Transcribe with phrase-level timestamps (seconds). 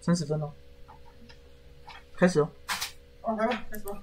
[0.00, 0.50] 三十分哦，
[2.16, 2.48] 开始哦。
[3.20, 4.02] 哦，来吧，开始吧。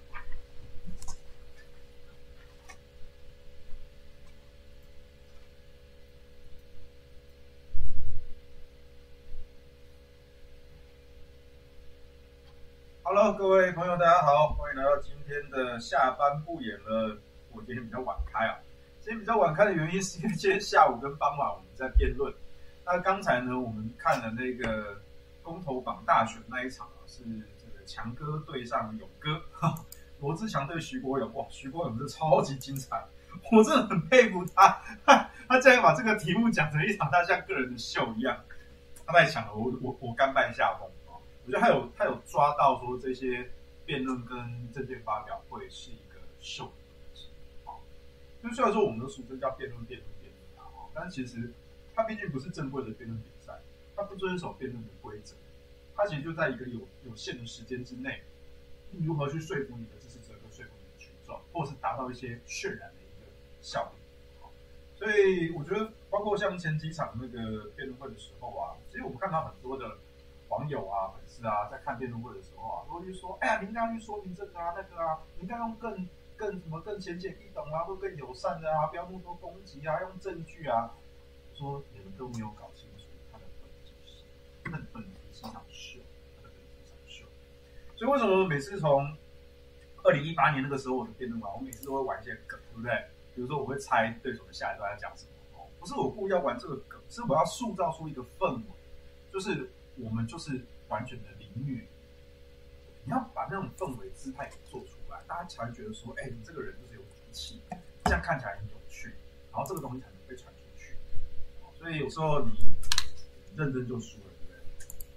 [13.02, 17.18] Hello，各位朋友，大家好，欢迎来到今天的下班不演了。
[17.52, 18.60] 我今天比较晚开啊，
[19.02, 22.32] 今天比较晚开的原因是因为今天下午跟傍晚我们在辩论。
[22.86, 25.02] 那刚才呢，我们看了那个。
[25.48, 27.24] 公投榜大选那一场啊，是
[27.58, 29.42] 这个强哥对上勇哥，
[30.20, 33.02] 罗志强对徐国勇，哇，徐国勇是超级精彩，
[33.54, 38.44] 我真的很佩服他，他他竟然把这个题目讲成一场他像个人的秀一样，
[39.06, 41.16] 他太强了，我我我甘拜下风啊！
[41.46, 43.50] 我觉得他有他有抓到说这些
[43.86, 44.38] 辩论跟
[44.74, 47.30] 政见发表会是一个秀的东西
[47.64, 47.72] 啊，
[48.44, 51.54] 就虽然说我们的俗称叫辩论辩论辩论啊，但其实
[51.96, 53.37] 他毕竟不是正规的辩论比赛。
[53.98, 55.36] 他不遵守辩论的规则，
[55.96, 58.22] 他其实就在一个有有限的时间之内，
[58.92, 63.28] 如何去说服你的支持者，跟说服你的群众，或是达到一些渲染的一个
[63.60, 63.92] 效
[64.40, 64.52] 果。
[64.96, 69.98] 所以我觉得，包括像前几场那个辩论会的时候啊，其实我们看到很多的
[70.50, 80.94] 网友啊、粉丝啊，在看辩论会的时候啊，都会去说：“哎呀，你应该去说明这个啊、那个啊，你应该用更更什么更浅显易懂啊，或更友善的啊，不要那么多攻击啊，用证据啊。”
[81.58, 82.87] 说你们都没有搞清
[84.72, 84.76] 楚。
[84.76, 86.00] 他的本质是场秀，
[86.38, 87.26] 他的本质是场秀。
[87.96, 89.18] 所以为什么每次从
[90.04, 92.92] 二零一八年那个时候我的辩论啊，我每次都会玩一些梗，对不对？
[93.36, 98.64] 比如说我会猜对手的下一段要讲什么，不是我故意要玩这个梗，是我要塑造出一个氛围，
[99.32, 101.86] 就是我们就是完全的凌虐。
[103.04, 107.62] 你要把那种氛围姿态给做出来，大家才会觉得说，哎，你这个人就是有骨气，
[108.06, 109.14] 这样看起来很有趣，
[109.52, 110.96] 然后这个东西才能被传出去。
[111.78, 112.72] 所以有时候你
[113.56, 114.27] 认真就输了。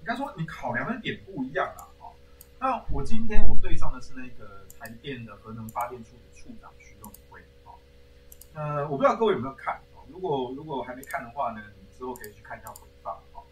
[0.00, 1.86] 应该说，你考量的点不一样啊！
[2.00, 2.12] 哦，
[2.58, 7.70] 那我今天我对上的是那个台电的核能发电处的处长徐永辉啊。
[8.54, 10.00] 呃，我不知道各位有没有看啊？
[10.10, 13.44] 如果如果还没看的话呢，你之后可以去看一下回放啊。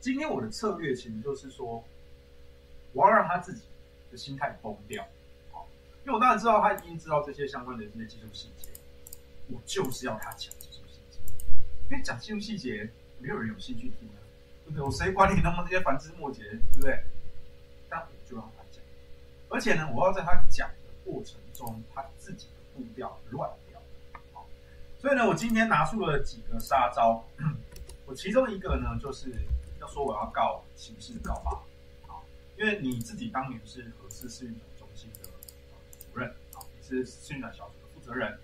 [0.00, 1.84] 今天我的策略其实就是说，
[2.94, 3.66] 我要让他自己
[4.10, 5.04] 的心态崩掉
[5.52, 5.60] 啊，
[6.04, 8.70] 因为我当然知道他已经知道这些相关的这些技术细节，
[9.48, 11.18] 我就是要他讲技术细节，
[11.90, 14.18] 因为讲技术细节，没有人有兴趣听啊。
[14.76, 17.02] 有谁管你那么这些繁枝末节，对不对？
[17.88, 18.82] 但我就让他讲，
[19.48, 23.80] 而且呢，我要在他讲的过程中，他自己的步调乱掉。
[24.32, 24.46] 好，
[24.98, 27.24] 所以呢，我今天拿出了几个杀招。
[28.06, 29.32] 我其中一个呢，就是
[29.80, 31.52] 要说我要告刑事告发，
[32.12, 32.18] 啊，
[32.56, 35.28] 因为你自己当年是核四试运转中心的
[35.98, 38.38] 主任，啊，你是试运转小组的负责人，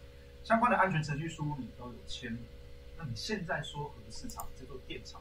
[0.44, 2.36] 相关的安全程序书你都有签，
[2.96, 5.20] 那你现在说核四厂这座电厂？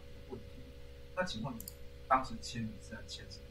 [1.16, 1.60] 那请问你
[2.08, 3.46] 当时签你是在签什么？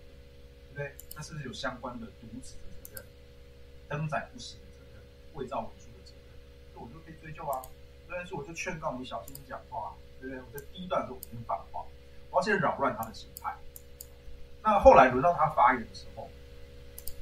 [0.74, 0.94] 对不对？
[1.16, 3.04] 那是不是有相关的渎职的责任、
[3.88, 5.02] 登载不实的责任、
[5.34, 6.34] 伪造文书的责任？
[6.74, 7.62] 那我就可以追究啊。
[8.06, 10.42] 虽然说我就劝告你小心讲话，对不对？
[10.42, 11.84] 我在第一段的时候我已经放话，
[12.30, 13.56] 我要先扰乱他的心态。
[14.62, 16.28] 那后来轮到他发言的时候，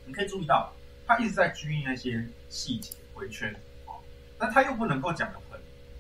[0.05, 0.73] 你可以注意到
[1.07, 3.55] 他一直在拘泥那些细节、回圈
[3.87, 3.95] 啊。
[4.39, 5.52] 那他又不能够讲的，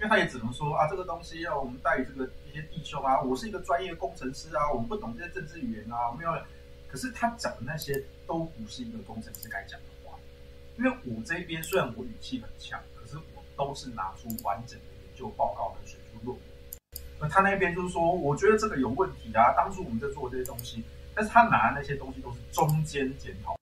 [0.02, 2.28] 因为他也只能说啊，这个东西要我们带这个。
[2.44, 6.30] 一些弟兄啊，我是一个专业工程师啊，我们不懂这些政治语言啊，没有。
[6.86, 10.18] 可是他讲的那些都不是一个工程师该讲的话，
[10.76, 16.46] 因为我这边虽然我语气很强，可是我都是拿出完整的研究报告跟学术论文。
[17.20, 23.56] 而他那边就是说，我觉得这个有问题啊，当初我们在做这些东西，但是他拿的那些东西都是中间检讨。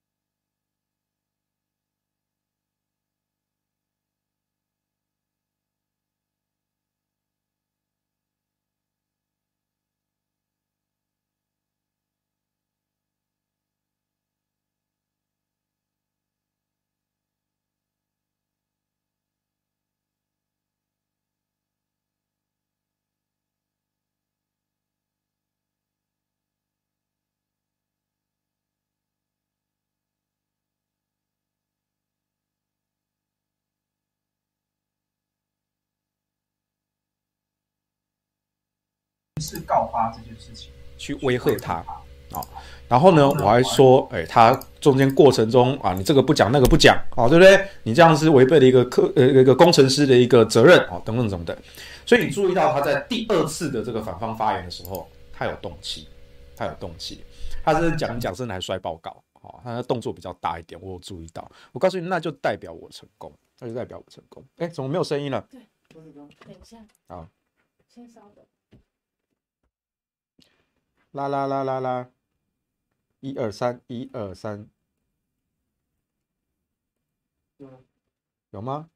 [39.41, 41.75] 是告发这件事情，去威吓他
[42.37, 42.47] 啊，
[42.87, 47.66] 然后呢，我还说，哎，他中间过程中啊，你这个不讲，那个不讲，啊，对不对？
[47.83, 51.57] 你这样是违背了一个科呃一个工程师的一个责任啊，等等等等。
[52.07, 56.09] 所以你注意到他在第二次的这个反方发言的时候，他有动气，
[56.57, 57.25] 他有动气，
[57.65, 61.51] 他是讲讲甚至还摔报告，啊，他的动作比较大一点，我有注意到。
[61.72, 64.45] 我告诉你，那就代表我成功，那就代表我成功。
[64.59, 65.45] 哎，怎么没有声音了？
[65.51, 65.60] 对，
[65.92, 66.04] 等
[66.54, 66.78] 一下，
[67.09, 67.27] 好，
[67.92, 68.45] 先稍等。
[71.12, 72.10] 啦啦啦啦啦！
[73.18, 74.68] 一二三，一二三，
[78.51, 78.89] 有吗？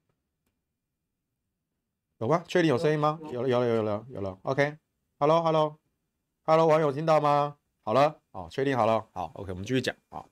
[2.18, 2.44] 有吗？
[2.46, 3.18] 确定有声音吗？
[3.32, 4.38] 有了，有了，有了，有了。
[4.42, 7.58] OK，Hello，Hello，Hello，网友听到吗？
[7.82, 10.24] 好了，哦，确定好了，好，OK，我们继续讲啊。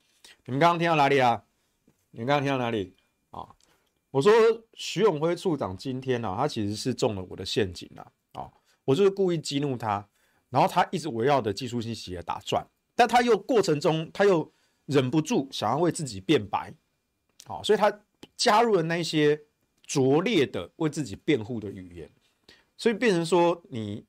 [0.45, 1.45] 你们刚刚听到哪里啊？
[2.13, 2.97] 你们刚刚听到哪里
[3.31, 3.57] 啊？
[4.13, 4.31] 我说
[4.75, 8.53] 徐永辉处长今天呢、啊，他其实是中了我的陷阱了啊！
[8.85, 10.09] 我就是故意激怒他，
[10.53, 12.65] 然后他一直围绕着技术性企业打转，
[12.95, 14.49] 但他又过程中他又
[14.87, 16.73] 忍不住想要为自己辩白，
[17.45, 17.93] 好，所以他
[18.37, 19.41] 加入了那些
[19.83, 22.09] 拙劣的为自己辩护的语言，
[22.77, 24.05] 所以变成说你。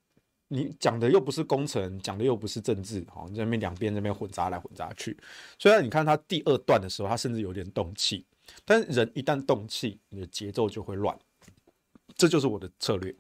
[0.50, 5.18] 你讲的又不是工程，讲的又不是政治，好，你在那边两边那边混杂来混杂去。
[5.58, 8.24] 虽然你看他第二段的时候，他甚至有点动气，
[8.64, 11.18] 但人一旦动气，你的节奏就会乱。
[12.16, 13.16] 这就是我的策略，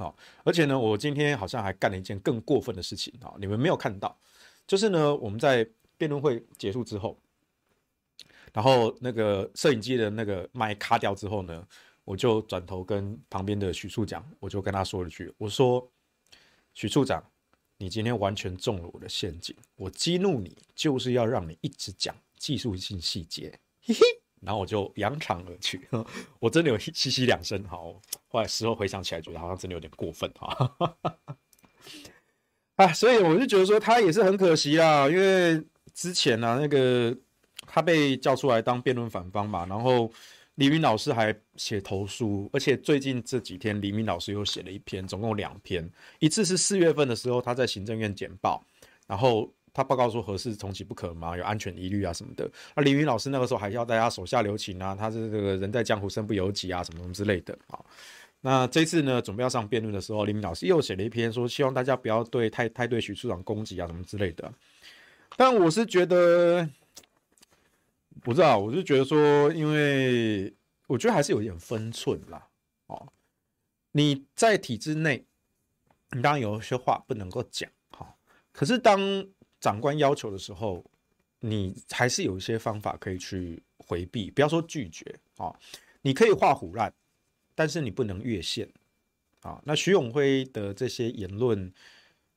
[0.00, 4.18] 好，而且呢，我今天好像还干了一件更过分的事情啊，你们没有看到，
[4.66, 5.68] 就是呢，我们在
[5.98, 7.18] 辩论会结束之后，
[8.52, 11.66] 然后那个摄影机的那个麦卡掉之后呢，
[12.04, 15.86] 我就转头跟旁边的许处讲，我就跟他说了句，我说。
[16.72, 17.20] 许处长，
[17.78, 19.54] 你今天完全中了我的陷阱。
[19.74, 24.19] 我激怒你，就是要让你一直讲技术性细节，嘿嘿。
[24.40, 25.80] 然后我就扬长而去。
[26.40, 28.00] 我真的有嘻嘻两声，好。
[28.28, 30.76] 后来事后回想起来，觉得好像真的有点过分哈。
[32.76, 37.16] 啊，所以我就觉得说他也是很可惜啦，因为之前呢、啊，那个
[37.66, 40.10] 他被叫出来当辩论反方嘛，然后。
[40.56, 45.90] 李明老师还写投书，而且最近这几天，李明老师又写了一篇，总共两篇。
[46.18, 48.62] 一次是四月份的时候，他在行政院简报，
[49.06, 52.50] 然后他报告说核四重启不可嘛，有安全疑虑啊什么的。
[52.74, 57.78] 那李明老师那个时候还要大家手下留情啊，他是这个人在江湖身不由己啊，什么什么之类的啊。
[58.40, 64.52] 那这次呢，准备要上辩论的时候，李明老师又写了一篇，说希望大家不要对太太对许处长攻击啊，什么之类的。
[65.36, 66.68] 但我是觉得。
[68.22, 70.52] 不知道，我就觉得说，因为
[70.88, 72.46] 我觉得还是有一点分寸啦。
[72.88, 73.10] 哦，
[73.92, 75.24] 你在体制内，
[76.10, 78.14] 你当然有一些话不能够讲，哈。
[78.52, 79.00] 可是当
[79.60, 80.84] 长官要求的时候，
[81.40, 85.54] 你还是有一些方法可以去回避，不要说拒绝啊。
[86.02, 86.92] 你可以画虎烂，
[87.54, 88.68] 但是你不能越线
[89.42, 89.60] 啊。
[89.64, 91.72] 那徐永辉的这些言论，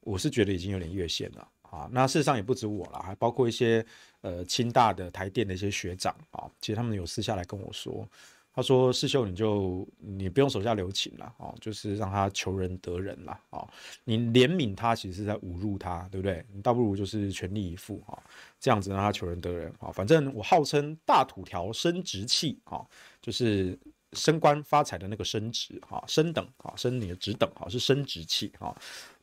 [0.02, 1.50] 我是觉得已经有点越线了。
[1.62, 3.84] 啊，那事实上也不止我了，还包括一些
[4.22, 8.08] 呃清大的台电的一些学长啊，其实他们有私下来跟我说，
[8.54, 13.68] 他说世秀你就你不用手下留情了啊，就是让他求仁得仁了啊，
[14.04, 16.46] 你怜悯他其实是在侮辱他，对不对？
[16.54, 18.18] 你倒不如就是全力以赴啊，
[18.60, 19.92] 这样子让他求仁得仁啊。
[19.92, 22.86] 反正我号称大土条升职器啊，
[23.22, 23.78] 就是。
[24.16, 28.72] 升官发财的那个升职哈，升等啊，升你的职等哈，是升职器哈。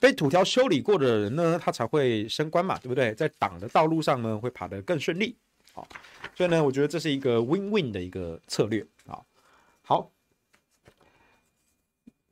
[0.00, 3.14] 被土条修理过的人呢，他才会升官嘛，对不对？
[3.14, 5.36] 在党的道路上呢，会爬得更顺利。
[5.72, 5.86] 好，
[6.34, 9.20] 所以呢，我觉得这是一个 win-win 的一个策略啊。
[9.82, 10.10] 好，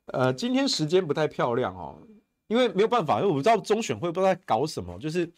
[0.05, 1.97] 呃，今天时间不太漂亮哦，
[2.47, 5.29] 因为没有办法，因为我不知道中选会不知道在搞什么，就是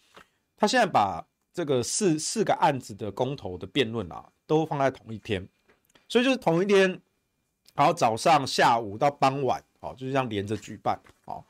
[0.57, 5.47] 他现在把这个四四个案子的公投的辩论啊，都放在同一天，
[6.07, 7.01] 所以就是同一天。
[7.73, 11.41] 然后早上、下午到傍晚，哦，就是这样连着举办，哦，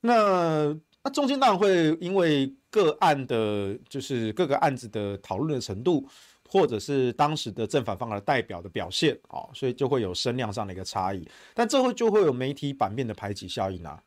[0.00, 6.08] 那那中间当然会因为个案的，就是各个案子的讨论的程度，
[6.48, 11.28] 或者是当时的正反方的代表的表现，哦，所以就会有声量上的一个差异。
[11.54, 14.02] 但这会就会有媒体版面的排挤效应啊。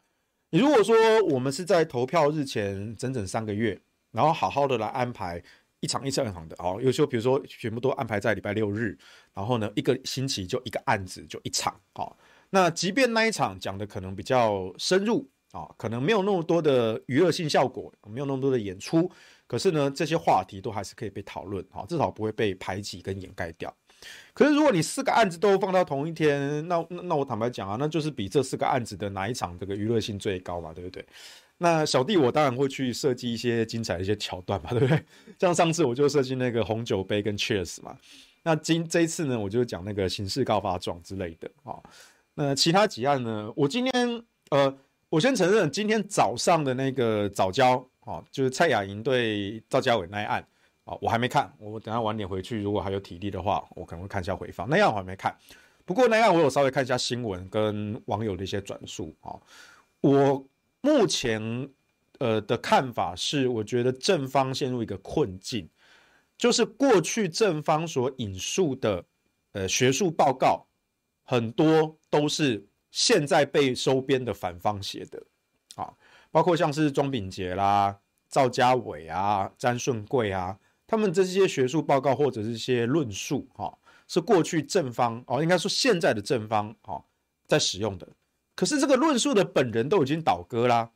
[0.49, 3.79] 你如果说我们是在投票日前整整三个月，
[4.11, 5.43] 然后好好的来安排。
[5.83, 8.95] 一场一场一场的哦，有时候比如说全部都安排在礼拜六日，
[9.33, 12.15] 然后呢一个星期就一个案子就一场哦。
[12.51, 19.09] 那即便那一场讲的可能比较深入啊，可能没有那么多的娱乐性效果，没有那么多的演出，
[19.47, 23.73] 可是呢这些话题都还是可以被讨论啊，至少不会被排挤跟掩盖掉。
[24.33, 31.05] 可是如果你四个案子都放到同一天，那那那我坦白讲啊，那就是比这四个案子的哪一场这个娱乐性最高嘛，对不对？
[31.59, 35.03] 那小弟我当然会去设计一些精彩的一些桥段嘛，对不对？
[35.37, 37.95] 像上次我就设计那个红酒杯跟 Cheers 嘛。
[38.41, 41.77] 那今这一次呢，我就讲那个刑事告发状之类的啊。
[42.33, 44.75] 那其他几案呢，我今天呃，
[45.11, 50.41] 我先承认今天早上的那个早教哦，就是蔡雅莹对赵家伟那一案
[50.85, 51.53] 啊，我还没看。
[51.59, 54.69] 我等下晚点回去，如果还有体力的话，我可能会看一下回放。
[54.69, 55.35] 那样我还没看，
[55.83, 59.35] 不过那样我有稍微看一下新闻跟网友的一些转述啊，
[59.99, 60.47] 我。
[60.83, 61.69] 目前，
[62.17, 65.69] 呃的看法是，我觉得正方陷入一个困境，
[66.35, 69.05] 就是过去正方所引述的，
[69.51, 70.65] 呃学术报告，
[71.23, 75.23] 很多都是现在被收编的反方写的，
[75.75, 75.91] 啊，
[76.29, 77.97] 包括像是庄秉杰啦、
[78.29, 83.75] 赵家伟啊、詹顺贵啊，他们这些学术报告或者是一些论述，哈，
[84.07, 87.03] 是过去正方哦，应该说现在的正方，哈，
[87.47, 88.07] 在使用的。
[88.53, 90.91] 可是这个论述的本人都已经倒戈啦，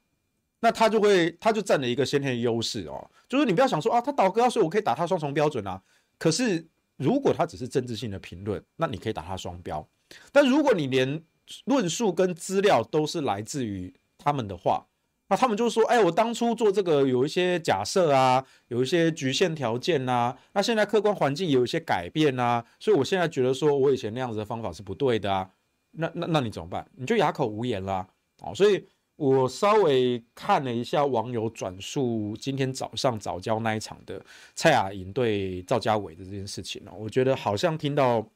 [0.59, 5.81] 那他就会，他就占了一个先天的优势哦，就是你不要想说啊，他倒戈，所以我可以打他双重标准啊。
[6.19, 9.87] 可是如果他只是政治性的评论，那你可以打他双标。
[10.31, 11.23] 但如果你连
[11.65, 14.85] 论述跟资料都是来自于他们的话，
[15.27, 25.49] 那他们就说：“哎，我当初做这个有一些假设啊，有一些局限条件啊，那现在客观环境有一些改变啊，所以我现在觉得说我以前那样子的方法是不对的啊。
[25.97, 26.87] 那那那你怎么办？
[26.95, 28.07] 你就哑口无言啦。
[28.41, 28.85] 哦，所以
[29.15, 34.23] 我稍微看了一下网友转述今天早上早教那一场的
[34.53, 38.27] 蔡雅莹对赵家伟的这件事情呢，我觉得好像听到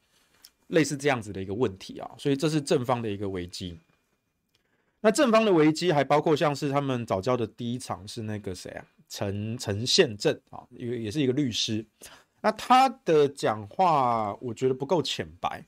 [0.70, 3.78] 类似这样子的一个问题啊，所以这是正方的一个危机。”
[5.02, 11.86] 那正方的危机还包括像是他们早教的第一场是那个谁啊，陈陈宪政啊，也也是一个律师。
[12.42, 15.64] 那他的讲话我觉得不够浅白。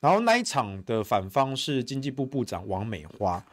[0.00, 3.44] 然后那一场的反方是经济部部长王美花。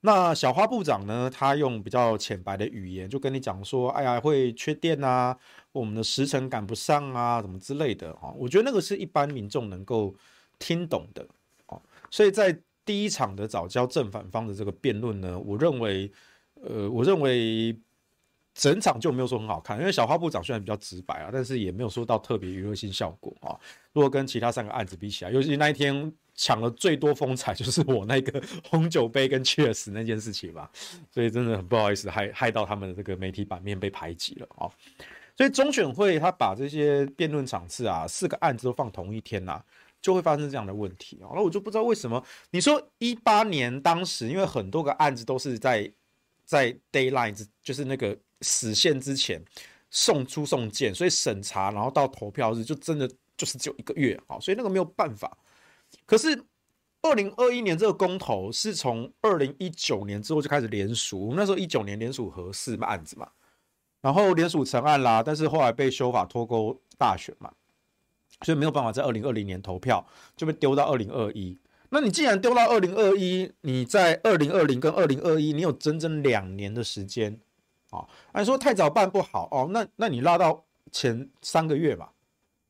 [0.00, 5.38] 那小花部长呢，他用比较浅白的语言就跟你讲说，哎呀会缺电啊，
[5.72, 8.34] 我们的时程赶不上啊，什么之类的啊。
[8.36, 10.14] 我觉得那个是一般民众能够
[10.64, 11.26] 听懂的
[11.66, 11.76] 啊。
[12.10, 12.56] 所以在
[12.86, 16.10] 第一场的早教正反方的这个辩论呢，我认为，
[16.54, 17.78] 呃，我认为
[18.54, 23.58] 整场就没有说很好看，因为小花部长虽然比较直白啊，但是也没有说到特别娱乐性效果啊。
[23.92, 30.70] 如果跟其他三个案子比起来，尤其那一天抢了最多风采就是我那个 红酒杯跟 Cheers 那件事情吧，
[31.10, 34.70] 所以真的很不好意思，害害到他们的这个媒体版面被排挤了啊。
[35.36, 39.64] 所以中选会他把这些辩论场次啊，四个案子都放同一天呐、啊。
[40.04, 42.22] 就会发生这样的问题啊，那我就不知道为什么。
[42.50, 45.90] 你说一八年当时，因为很多个案子都是在
[46.44, 49.42] 在 deadline，就是那个死线之前
[49.90, 55.34] 送出送件，所以审查，然后到投票日就真的就是只有一个月啊，所以那个没有办法。
[56.04, 56.38] 可是
[57.00, 63.26] 二零二一年这个公投是从二零一九年之后就开始联署，那时候一九年联署核四案子嘛，
[64.02, 67.50] 然后联署成案啦，但是后来被修法脱钩大选嘛。
[68.42, 71.58] 所以没有办法在二零二零年投票，就被丢到二零二一。
[71.90, 77.38] 那你既然丢到二零二一，你在二零二零跟二零二一，你有整整两年的时间
[77.90, 78.04] 啊。
[78.32, 82.08] 按说太早办不好哦，那那你拉到前三个月嘛，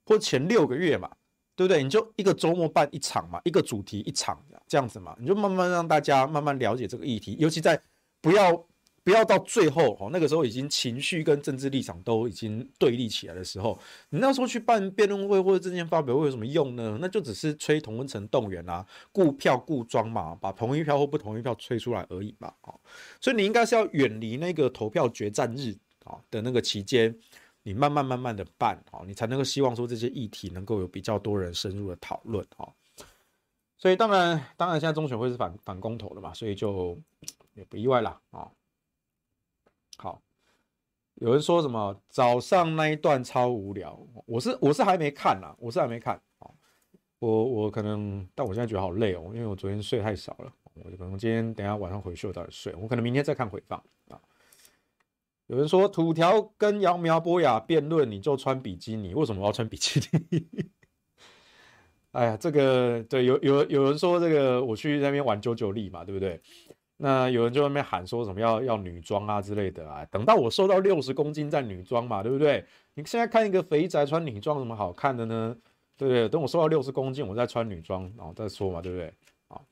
[0.05, 1.11] 或前六个月嘛，
[1.57, 1.83] 对不对？
[1.83, 7.81] 你就一个周末办一场嘛，一个主题一场这样子嘛，你就慢慢让大家慢慢了解这个议题，尤其在
[8.21, 8.65] 不要。
[9.05, 16.97] 不要到最后哦，那个时候已经情绪跟政治立场都已经对立起来的时候，你那时候去办辩论会或者政见发表会有什么用呢？
[17.01, 22.51] 那就只是吹同温层动员啊，顾票顾庄嘛，把同一票或不同意票吹出来而已嘛。
[22.63, 22.75] 哦，
[23.21, 27.15] 所以你应该是要远离那个投票决战日啊的那个期间，
[27.63, 32.73] 你慢慢慢慢的办哦，你才能够希望说这些议题能够有比较多人深入的讨论哦。
[33.77, 36.99] 所以当然，当然现在中选会是反反公投的嘛，所以就
[37.53, 38.49] 也不意外啦啊。
[39.97, 40.23] 好，
[41.15, 46.21] 有人说什么早上那一段超无聊，我是我是还没看啦，我是还没看，
[47.19, 54.21] 我我可能，但我现在觉得好累哦，因为我昨天睡太少了，我可能今天等下晚上回去我早点睡，我可能明天再看回放啊。
[55.47, 60.47] 有人说土条跟杨苗博雅辩论，你就穿比基尼，为什么我要穿比基尼？
[62.13, 66.41] 哎呀，这个对，有有有人说这个我去那边玩九九力嘛，对不对？
[66.97, 72.65] 那有人就在那边喊说什么要要女装啊之类的啊，等到我瘦到六十公斤再女装嘛，对不对？
[72.95, 75.57] 你现在看一个肥宅穿女装有什么好看的呢？
[75.97, 76.29] 对不对？
[76.29, 79.13] 等我瘦到六十公斤，我再穿女装，然后再说嘛，对不对？
[79.49, 79.65] 好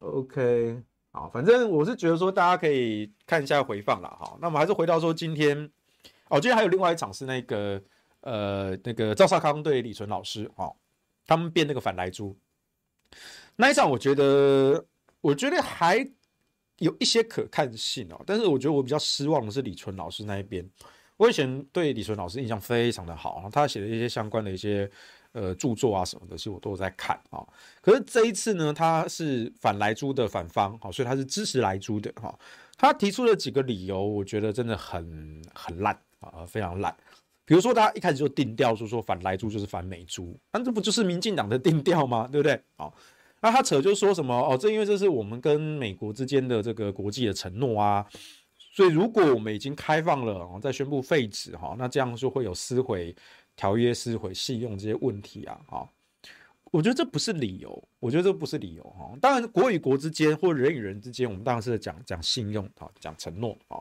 [0.00, 0.82] ，OK，
[1.12, 4.08] 好，反正我是觉得说大家可以看一下回放啦。
[4.20, 4.36] 哈。
[4.38, 5.70] 那我们还是回到说今天，
[6.28, 7.82] 哦，今天还有另外一场是那个
[8.20, 10.76] 呃那个赵少康对李纯老师哦，
[11.26, 12.36] 他们辩那个反莱猪
[13.56, 14.84] 那一场，我觉得。
[15.20, 16.08] 我觉得还
[16.78, 20.68] 有一些可看性哦，但是我觉得我比较失望的是李纯老师那一边。
[21.16, 24.90] 我以前对李纯老师印象非常的好，他写的一些相关的一些
[25.32, 27.46] 呃著作啊什么的，其实我都有在看啊。
[27.82, 32.34] 可是这一次呢，他是反莱猪的反方，好，所以他是支持莱猪的哈。
[32.78, 36.96] 他提出了几个理由，我觉得真的很很烂啊，非常烂。
[37.44, 42.26] 比如说，他一开始就定调说说反莱猪就是反美猪，那这不就是民进党的定调吗？
[42.32, 42.58] 对不对？
[42.76, 42.94] 好。
[43.42, 48.06] 那他扯就说什么哦，这因为这是我们跟美国之间的这个国际的承诺啊，
[48.58, 53.16] 所以如果我们已经开放了，哦，再宣布废止哈，那这样就会有撕毁
[53.56, 55.88] 条约、撕毁信用这些问题啊，哈，
[56.70, 59.10] 我觉得这不是理由，我觉得这不是理由哈。
[59.20, 63.80] 当然，国与国之间或人与人之间，我们当然是讲讲信用啊，讲承诺啊。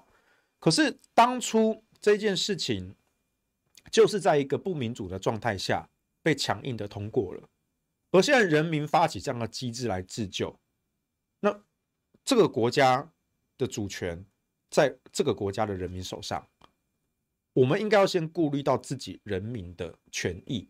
[0.57, 2.95] 可是当初这件事情
[3.91, 5.87] 就是在一个不民主的状态下
[6.23, 7.43] 被强硬的通过了。
[8.11, 10.59] 而现在人民发起这样的机制来自救，
[11.41, 11.61] 那
[12.25, 13.11] 这个国家
[13.57, 14.25] 的主权
[14.69, 16.47] 在这个国家的人民手上，
[17.53, 20.69] 我们应该要先顾虑到自己人民的权益，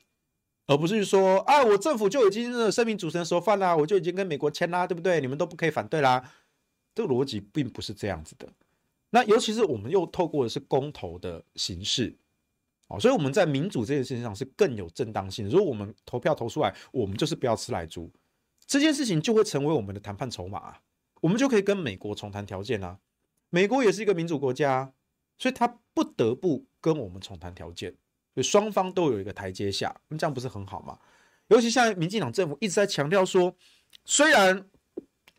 [0.67, 5.21] 而不是说啊，我政府就已经声明组成熟饭啦，我就已经跟美国签啦，对不对？
[5.21, 6.33] 你们都不可以反对啦。
[6.93, 8.51] 这个逻辑并不是这样子的。
[9.11, 12.17] 那尤其是我们又透过的是公投的形式。
[12.89, 15.47] 哦，所以我们在民主这件事情上是更有正当性。
[15.47, 18.11] 如果我们投票投出来，我们就是不要吃莱猪，
[18.65, 20.81] 这件事情就会成为我们的谈判筹码啊，
[21.21, 22.97] 我们就可以跟美国重谈条件啊。
[23.51, 24.93] 美国也是一个民主国家，
[25.37, 27.91] 所以他不得不跟我们重谈条件，
[28.33, 30.97] 所以双方都有一个台阶下，那这样不是很好吗？
[31.47, 33.55] 尤其像民进党政府一直在强调说，
[34.05, 34.67] 虽然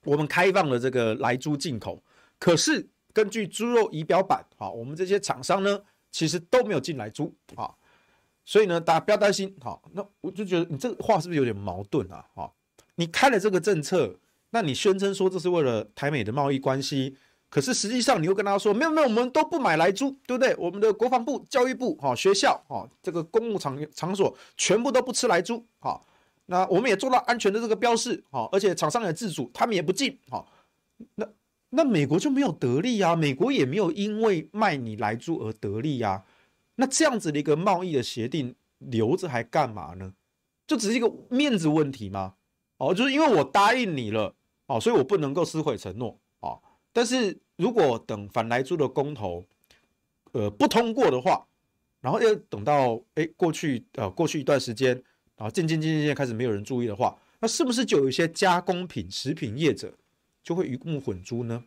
[0.05, 2.03] 我们开放了这个莱猪进口，
[2.39, 7.73] 可是根据猪肉仪表板，好，我们这些厂商呢，其实都没有进来租啊，
[8.45, 9.57] 所以呢，大家不要担心。
[9.61, 12.27] 好，那我就觉得你这个话是不是有点矛盾啊？
[12.35, 12.53] 哈，
[12.97, 14.19] 你开了这个政策，
[14.51, 17.17] 那你宣称说这是为了台美的贸易关系，
[17.49, 20.55] 可是实际上你又跟他说没有没有，我们都不买来租，对不对？
[20.57, 25.65] 我们的国防部、教育部、哈学校、哈这个公务场场所全部都不吃来租。
[25.79, 26.03] 哈，
[26.47, 28.25] 那我们也做到安全的这个标示。
[28.31, 30.19] 哈，而且厂商也自主，他们也不进。
[30.29, 30.51] 好，
[31.15, 31.27] 那。
[31.71, 36.25] 那美国就没有得利啊，美国也没有因为卖你莱猪而得利啊。
[36.77, 40.15] 那这样子的一个贸易的协定留着还干嘛呢？
[40.67, 42.35] 就只是一个面子问题吗？
[42.79, 44.35] 哦，就是因为我答应你了，
[44.67, 46.59] 哦，所以我不能够撕毁承诺啊。
[46.93, 49.45] 但是如果等反莱猪的公投，
[50.33, 51.47] 呃，不通过的话，
[52.01, 54.95] 然后又等到哎过去呃过去一段时间，
[55.37, 59.93] 然后渐渐渐渐渐开始没有人注意的话，那是不是就有一些加工品食品业者？
[60.43, 61.65] 就会鱼目混珠呢，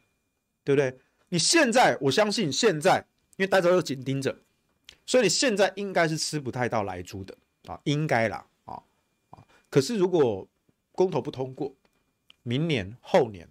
[0.64, 0.98] 对不对？
[1.30, 3.06] 你现在我相信现在，
[3.38, 4.38] 因为大家都紧盯着，
[5.06, 8.84] 所以你现在应该是吃不太到来猪的啊，应该啦啊
[9.32, 9.44] 啊！
[9.70, 10.48] 可是如果
[10.92, 11.76] 公投不通过，
[12.44, 13.50] 明年后年，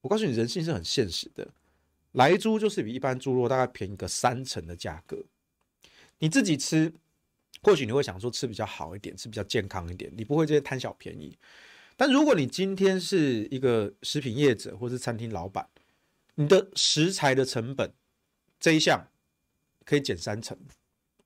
[0.00, 1.48] 我告诉你，人性是很现实的，
[2.12, 5.22] 来猪就是比一般猪肉大概便宜个三成的价格。
[6.18, 6.90] 你自己吃，
[7.62, 11.36] 或许你会想说吃比较好一点，吃比较健康一点，你不会这些贪小便宜。
[11.98, 15.66] 但如果你今天是一个食品业者或是餐厅老板，
[16.34, 17.90] 你的食材的成本
[18.60, 19.08] 这一项
[19.82, 20.58] 可以减三成，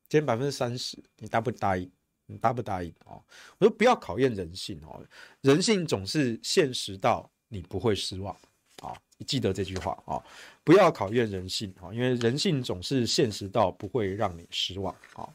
[0.09, 1.91] 减百分之三十，你答不答应？
[2.27, 2.95] 你答不答应？
[3.07, 3.21] 哦，
[3.59, 5.05] 我说不要考验人性哦，
[5.41, 8.33] 人性总是现实到你不会失望
[8.81, 8.97] 啊！
[9.19, 10.23] 你记得这句话啊，
[10.63, 15.29] 不要考验人性啊，因为人性总是现实到不会让你失望啊。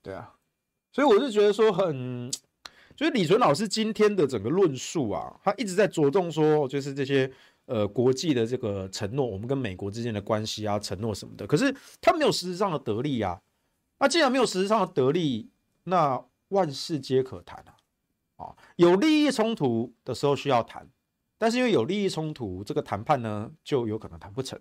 [0.00, 0.34] 对啊，
[0.90, 2.32] 所以我是觉得说很。
[2.98, 7.30] 所以李纯老师今天的整个论述啊，他一直在着重说，就是这些
[7.66, 11.46] 呃国际的这个承诺，我们跟美国之间的关系啊，承诺什么的。
[11.46, 13.40] 可是他没有实质上的得利啊。
[14.00, 15.48] 那既然没有实质上的得利，
[15.84, 17.78] 那万事皆可谈啊。
[18.34, 20.88] 啊，有利益冲突的时候需要谈，
[21.38, 24.58] 但是因为有利益冲突，这个谈判呢就有可能谈不成。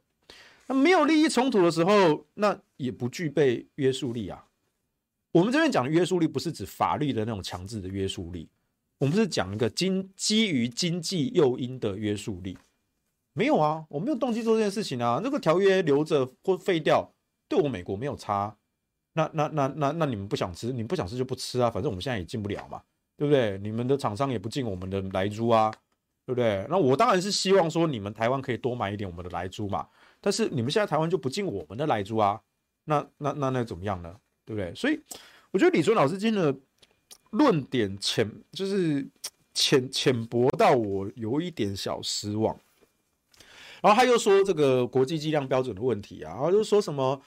[0.67, 4.45] 那没有利益冲突的时候，那也不具备约束力啊。
[5.37, 8.49] 我们这边讲的约束力不是指法律的那种强制的约束力，
[8.97, 12.57] 我们是讲一个经基于经济诱因的约束力。
[13.33, 15.21] 没有啊，我没有动机做这件事情啊。
[15.23, 17.13] 那个条约留着或废掉，
[17.47, 18.57] 对我美国没有差。
[19.13, 21.69] 那那那那那你们不想吃，你们不想吃就不吃啊。
[21.69, 22.81] 反正我们现在也进不了嘛，
[23.15, 23.59] 对不对？
[23.59, 25.71] 你们的厂商也不进我们的莱猪啊，
[26.25, 26.65] 对不对？
[26.67, 29.87] 那我当然是希望说你们台湾可以多买一点我们的莱猪嘛。
[30.19, 32.41] 但是你们现在台湾就不进我们的莱猪啊，
[32.85, 34.15] 那那那那怎么样呢？
[34.47, 34.73] 对不对？
[34.73, 34.97] 所以
[35.51, 36.57] 我觉得李尊老师今天的
[37.31, 39.05] 论点浅，就是
[39.53, 42.57] 浅浅薄到我有一点小失望。
[43.81, 47.21] 然后他又说这个国际计量标准的问题啊，然后就说什么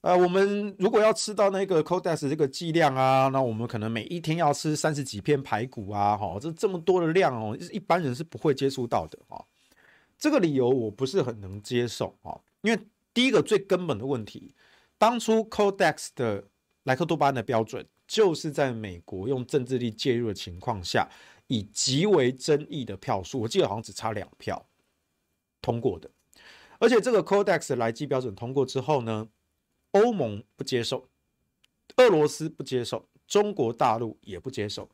[0.00, 9.44] 呃，我们如果要吃到那个 Codex 这个剂量啊，那我们可能每一天要吃三十几片排骨啊，哈，这这么多的量哦，一般人是不会接触到的哦。
[10.18, 12.78] 这个理由我不是很能接受啊，因为
[13.14, 14.52] 第一个最根本的问题，
[14.98, 16.44] 当初 Codex 的
[16.84, 21.08] 莱克多巴胺的标准，就是在美国用政治力介入的情况下，
[21.48, 24.66] 以极为争议的票数，我记得好像只差两票
[25.60, 26.10] 通过的。
[26.78, 29.28] 而且这个 Codex 的莱剂标准通过之后呢，
[29.92, 31.08] 欧盟不接受，
[31.96, 34.90] 俄罗斯不接受，中国大陆也不接受。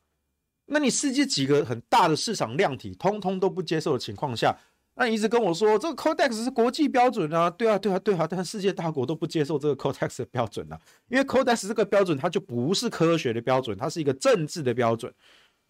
[0.67, 4.57] 那你世界几个很大的市场量体，通通都不接受的情况下，
[5.01, 15.11] 那你一直跟我说这个 Codex 是国际标准啊，对啊，对啊，对啊，但世界大国都不接受这个 Codex 的标准啊，因为 Codex 这个标准它就不是科学的标准，它是一个政治的标准，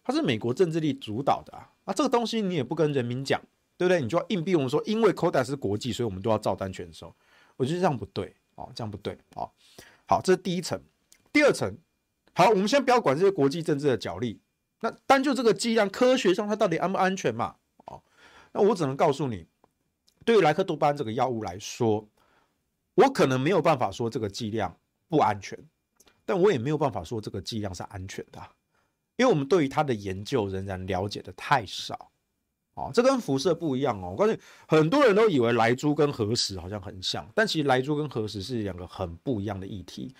[0.03, 3.39] 它是美国政治力主导的啊，啊，这个东西你也不跟人民讲，
[3.77, 4.01] 对不对？
[4.01, 7.15] 你就要硬逼我们说，因为 Codex 是国际，所以我们都要照单全收，
[7.55, 9.49] 我觉得这样不对哦，这样不对哦。
[10.07, 10.77] 好，这是第一层，
[11.31, 11.73] 第二层，
[12.33, 14.41] 好，我们先不要管这些国际政治的角力，
[14.81, 17.55] 那单就这个剂量，科学上它到底安不安全嘛？
[18.51, 19.45] 那我只能告诉你，
[20.25, 22.07] 对于莱克多巴胺这个药物来说，
[22.95, 24.75] 我可能没有办法说这个剂量
[25.07, 25.57] 不安全，
[26.25, 28.41] 但我也没有办法说这个剂量是安全的，
[29.15, 32.11] 因为我们对于它的研究仍然了解的太少。
[32.73, 34.11] 哦，这跟辐射不一样哦。
[34.11, 40.15] 我告诉你，很多人都以为莱珠跟核食好像很像，但其实莱珠跟核食是两个很不一样的议题。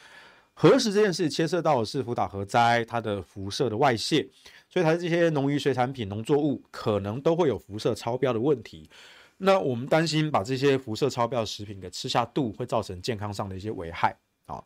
[0.54, 4.30] 核食这件事牵涉到的是福岛核灾，它的辐射的外泄，
[4.72, 8.90] 所以它这些农渔水产品、农作物可能都会有辐射超标的问题。
[9.38, 14.64] 那我们担心把这些辐射超标的食品给吃下肚，会造成健康上的一些危害啊。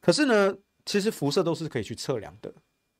[0.00, 2.52] 可是呢，其实辐射都是可以去测量的。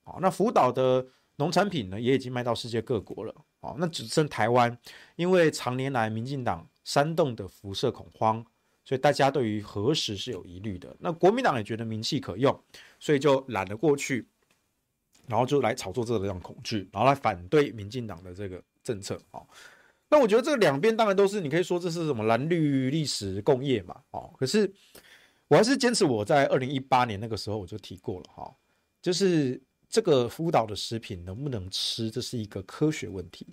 [0.04, 1.06] 啊，那福岛的。
[1.36, 4.78] 农产品呢，也已经卖到世界各国了，哦，那只剩台湾，
[5.16, 8.46] 因为常年来民进党煽动的辐射恐慌，
[8.84, 10.96] 所以大家对于核实是有疑虑的。
[11.00, 12.56] 那国民党也觉得名气可用，
[13.00, 14.28] 所以就懒得过去，
[15.26, 19.46] 然后就来炒作这个这样恐惧，然后来反对民进党的这个政策，哦。
[20.08, 24.72] 那我觉得这两边当然都是，你可以说这是什么蓝绿历史共业嘛，哦，可是
[25.48, 28.54] 我还是坚持我在二零一八年那个时候我就提过了，哈，
[29.02, 29.60] 就是。
[29.86, 33.46] 这个福岛的食品能不能吃，这是一个科学问题。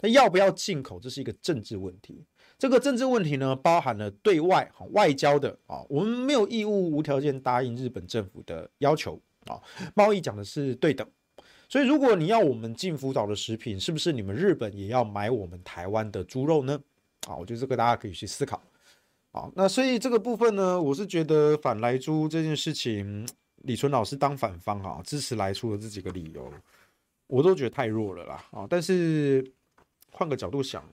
[0.00, 2.24] 那要不要进口，这是一个政治问题。
[2.56, 9.60] 这个政治问题呢，包含了对外外交的啊，我们没有义务无条件答应日本政府的要求啊。
[9.94, 11.06] 贸易讲的是对等，
[11.68, 16.80] 所以如果你要我们进福岛的食品，是不是你们日本也要买我们台湾的猪肉呢？
[17.26, 18.62] 啊，我觉得这个大家可以去思考。
[19.32, 23.26] 啊，那所以这个部分呢，我是觉得反来猪这件事情。
[23.64, 26.50] 李淳老师当反方啊，支持来猪的这几个理由，
[27.26, 28.64] 我都觉得太弱了啦啊！
[28.70, 29.44] 但是
[30.12, 30.88] 换个角度想，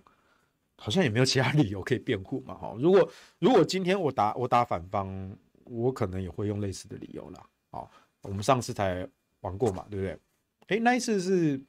[0.75, 2.75] 好像也没有其他理由可以辩护嘛哈。
[2.79, 7.45] 如果如果今天我打我打反方，我可能也会用类似的理由啦。
[7.69, 7.87] 啊。
[8.27, 9.07] 我们上次才
[9.41, 10.19] 玩过嘛，对不对？
[10.67, 11.61] 诶，那一次是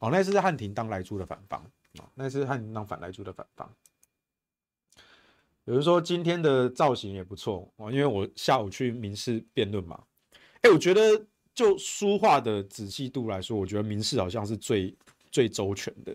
[0.00, 1.60] 哦，那一次是汉庭当莱猪的反方
[1.98, 3.70] 啊，那一次是汉庭当反莱猪的反方。
[5.64, 10.02] 有人说今天的造型也不错哦，因为我下午去民事辩论嘛。
[10.62, 14.94] 哎，我觉得就书画的仔细度来说，我觉得民事好像是最
[15.30, 16.14] 最周全的。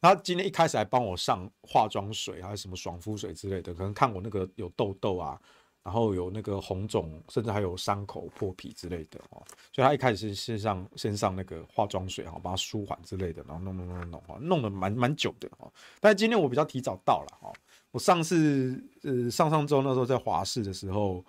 [0.00, 5.40] 他今天一开始还帮我上化妆水，还有什么爽肤水之类的，可能看我那个有痘痘啊，
[5.82, 9.42] 然后有那个红肿，甚至还有伤口破皮之类的哦。
[9.72, 15.70] 所以他一开始是先上先上那个化妆水哈，把它舒缓之类的，然后弄弄弄弄哈，弄得蛮蛮久的哈。
[16.00, 17.52] 但是今天我比较提早到了哈，
[17.90, 21.24] 我上次呃上上周那时候在华视的时候。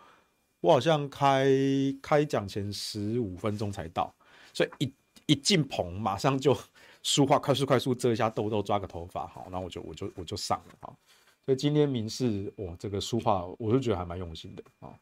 [0.62, 1.48] 我好像开
[2.02, 4.14] 开讲前十五分钟才到，
[4.52, 4.94] 所以一
[5.28, 6.54] 一进棚马上就
[7.02, 10.94] 梳化，快速快速遮一下痘痘，抓个头发，好，然后我就我就我就上了，哈。
[11.50, 15.00] 所以今天民视哇，这个书画我就觉得还蛮用心的啊。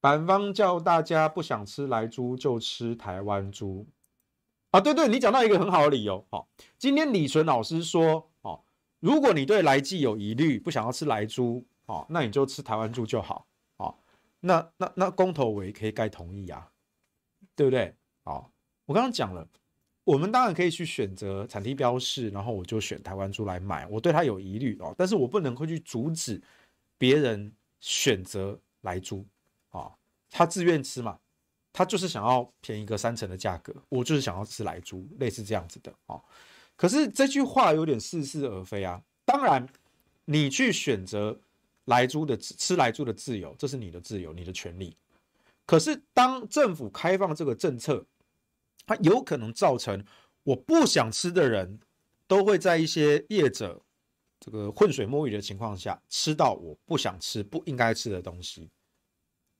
[0.00, 3.88] 反方叫大家不想吃莱猪就吃台湾猪
[4.70, 8.62] 啊，对对，你讲到一个很好的理由，好，今天李纯老师说，哦，
[9.00, 11.66] 如果你对莱剂有疑虑，不想要吃莱猪。
[11.86, 13.48] 哦，那你就吃台湾猪就好。
[13.78, 13.98] 哦，
[14.38, 16.70] 那那那公投我也可以该同意啊，
[17.56, 17.96] 对不对？
[18.22, 18.48] 哦，
[18.86, 19.48] 我刚刚讲了，
[20.08, 23.86] 我们当然可以去选择产地标示，然后我就选台湾猪来买。
[23.88, 26.40] 我对它有疑虑哦，但是我不能会去阻止
[26.96, 29.22] 别人选择莱猪
[29.68, 29.92] 啊。
[30.30, 31.18] 他自愿吃嘛，
[31.74, 36.18] 他就是想要便宜个三成的价格，我就是想要吃莱猪，类似这样子的哦。
[36.74, 39.02] 可是这句话有点似是而非啊。
[39.26, 39.68] 当然，
[40.24, 41.38] 你去选择。
[41.84, 44.94] 莱猪的吃莱猪的自由，这是你的自由，你的权利。
[45.64, 48.04] 可是当政府开放这个政策，
[48.88, 50.02] 它有可能造成
[50.42, 51.78] 我不想吃的人
[52.26, 53.80] 都会在一些业者
[54.40, 58.70] 这个浑水摸鱼的情况下吃到我不想吃、不应该吃的东西。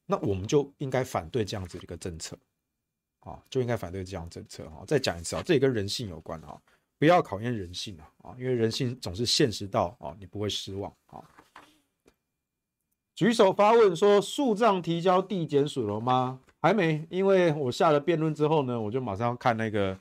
[0.06, 2.38] 那我们就应该反对这样子的一个政策
[3.20, 4.82] 啊，就应该反对这样政策啊。
[4.86, 6.58] 再讲一次啊，这也跟人性有关啊，
[6.98, 11.22] 不要考验人性啊啊，因为人性总是现实到啊，你不会失望啊。
[13.14, 16.40] 举手发问说：诉状提交地检署了吗？
[16.60, 19.98] 还没，因为我下了辩论之后呢，我就马上要看那个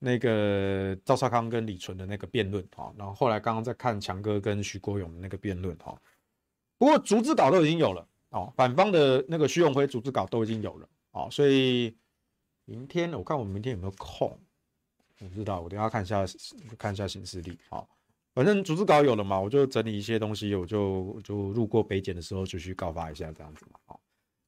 [0.00, 5.96] 那个赵少康跟李淳的那个辩论哈，然后后来刚刚在看强哥跟徐国勇的那个辩论哈。
[6.76, 11.96] 不过逐字稿都已经有了哦，反方的那个徐永辉逐字稿都已经有了哦，所以
[12.64, 14.36] 明天我看我明天有没有空，
[15.20, 16.24] 我不知道，我等下看一下
[16.76, 17.84] 看一下行事历啊。
[18.34, 23.78] 反正逐字稿有了嘛，我就整理一些东西，我就就路过北检的时候就去告发一下，这样子嘛。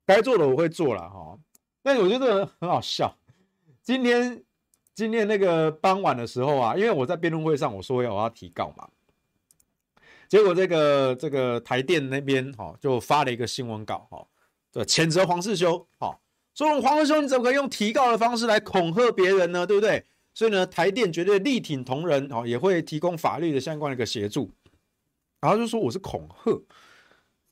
[0.06, 1.38] 该做的我会做了哈。
[1.82, 3.16] 但我觉得很好笑，
[3.82, 4.42] 今天
[4.94, 8.88] 今天那个傍晚的时候啊，因为我在辩论会上我说要我要提告嘛，
[10.28, 14.26] 结果这个这个台电那边哈就发了一个新闻稿哈，
[14.72, 16.18] 对，谴责黄世修，哈，
[16.54, 19.66] 说黄世修你怎么可以用提告的方式来恐吓别人呢？
[19.66, 20.04] 对不对？
[20.32, 24.50] 所以呢，台电绝对力挺同仁，哦，也会提供法律的相关的一个协助。
[25.40, 26.60] 然后就说我是恐吓，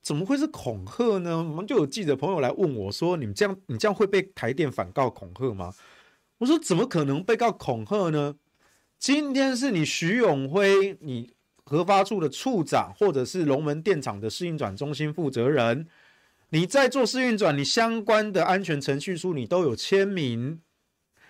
[0.02, 1.38] 怎么会是恐吓呢？
[1.38, 5.72] 我们就有记者朋友来问我说：“你们这样，你这样会被台电反告恐吓吗？”
[6.38, 8.34] 我说：“怎么可能被告恐吓呢？
[8.98, 11.32] 今天是你徐永辉，你
[11.64, 15.86] 核发处的处长，或者是龙门电厂的试运转中心负责人，
[16.48, 20.60] 你在做试运转，你相关的安全程序书你都有签名。”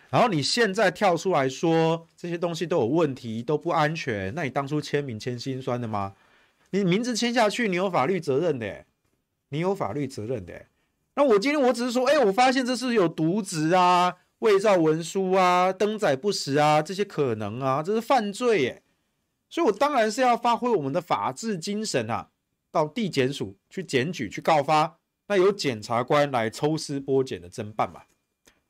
[0.09, 6.15] 然后你现在跳出来说这些东西都有问题，都不安全，那你当初签名签心酸的吗？
[6.73, 8.85] 你名字签下去，你有法律责任的，
[9.51, 10.67] 你有法律责任的。
[11.15, 18.83] 那我今天我只是说，哎，我发现这是有渎职啊、伪造文书啊、登载不实啊，这些可能啊，这是犯罪耶。
[19.51, 22.31] 所以我当然是要发挥我们的法治精神啊，
[22.71, 28.05] 到地检署去检举、去告发，那由检察官来抽丝剥茧的侦办嘛，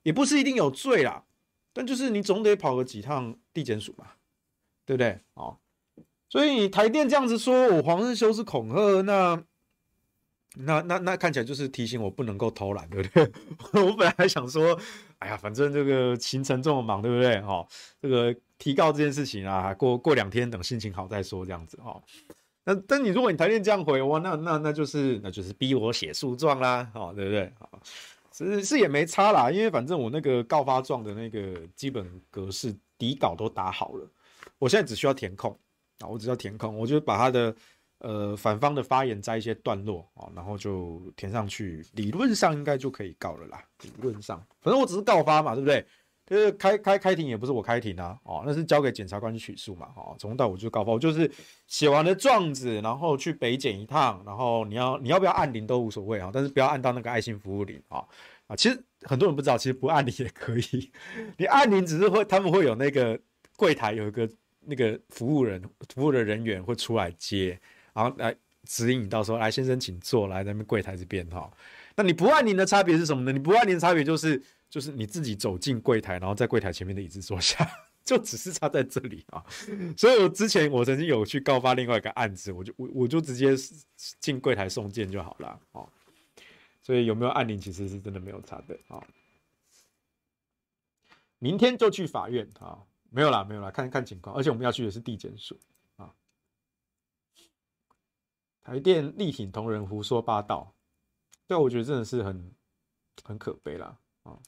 [0.02, 1.24] 也不是一定有罪啦。
[1.72, 4.08] 但就是你总得跑个几趟地检署嘛，
[4.84, 5.20] 对不对？
[5.34, 5.56] 哦，
[6.32, 9.44] 所以你台电这样子说我黄日修是恐吓，那
[10.54, 13.30] 那那那看起来就是提醒我不能够偷懒，对不对？
[13.84, 14.80] 我本来还想说，
[15.18, 17.36] 哎呀，反正这个行程这么忙，对不对？
[17.40, 17.68] 哦，
[18.00, 22.02] 这个提告这件事情啊，过过两天等心情好再说，这样子哦。
[22.64, 27.52] 那但你如果你台电这样回我，那那那就是那就是逼我写诉状啦，哦，对不对？
[27.58, 27.68] 哦
[28.32, 34.10] 是是也没差啦，因为反正我那个告发状的那个基本格式底稿都打好了，
[34.58, 35.54] 我现在只需要填空
[36.02, 37.54] 啊，我只要填空，我就把他的
[37.98, 43.62] 呃反方的发言摘一些段落啊，然后就填上去，理论上应该就可以告了啦。
[43.82, 45.86] 理论上，反正我只是告发嘛，对不对？
[46.24, 51.30] 就是开开开庭也不是我开庭啊，哦，那是交给检察官去取诉嘛，哦，从头到尾就告发，我就是
[51.66, 58.04] 写完了状子，然后去北检一趟，然后你要你要不要按铃都无所谓啊，但是不要按到那个爱心服务铃啊
[58.46, 60.92] 啊，其实很多人不知道，其实不按铃也可以，
[61.36, 63.18] 你按铃只是会他们会有那个
[63.56, 64.26] 柜台有一个
[64.64, 65.62] 那个服务人
[65.94, 67.60] 服务的人员会出来接，
[67.92, 71.50] 然后来指引你到时候来先生请坐，来那边柜台这边哈，
[71.96, 73.32] 那你不按铃的差别是什么呢？
[73.32, 74.42] 你不按铃的差别就是。
[74.72, 77.70] 就是你自己走进柜台，然后在柜台前面的椅子坐下，
[78.02, 79.44] 就只是差在这里啊。
[79.94, 83.54] 所以我之前我曾经有去告发另外一个案子，我就我我就直接
[84.18, 85.84] 进柜台送件就好了啊。
[86.80, 88.98] 所以有没有按铃其实是真的没有差的啊。
[91.38, 92.78] 明天就去法院啊？
[93.12, 94.34] 没有啦，没有啦，看看情况。
[94.34, 95.58] 而且我们要去的是地检署
[95.96, 96.12] 啊。
[98.62, 100.74] 台电力挺同仁胡说八道，
[101.46, 102.54] 对，我觉得真的是很
[103.22, 104.38] 很可悲啦啊。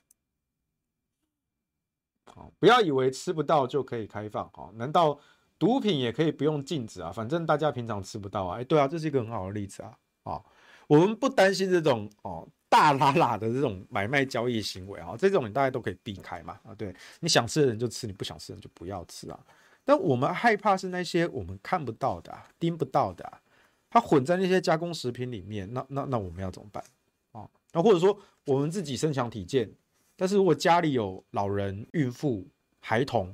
[2.59, 4.71] 不要以为吃不到就可以开放啊？
[4.75, 5.21] 难道
[5.59, 7.13] 毒品也可以不用禁止啊？
[7.13, 8.59] 反正大家平常吃不到啊。
[8.59, 9.99] 哎，对啊，这是一个很好的例子啊。
[10.23, 10.43] 啊，
[10.87, 16.59] 我们不担心这种哦大喇喇的这种买卖交易行为啊，这种你大家都可以避开嘛。
[16.65, 19.39] 啊，对，你想吃的人就吃，你不想吃的人就不要吃啊。
[19.85, 23.41] 但我们害怕是那些我们看不到的、盯不到的，
[23.89, 25.73] 它混在那些加工食品里面。
[25.73, 26.83] 那那那我们要怎么办
[27.31, 27.49] 啊？
[27.71, 29.71] 那或者说我们自己身强体健。
[30.17, 32.45] 但是如果家里有老人、孕妇、
[32.81, 33.33] 孩童，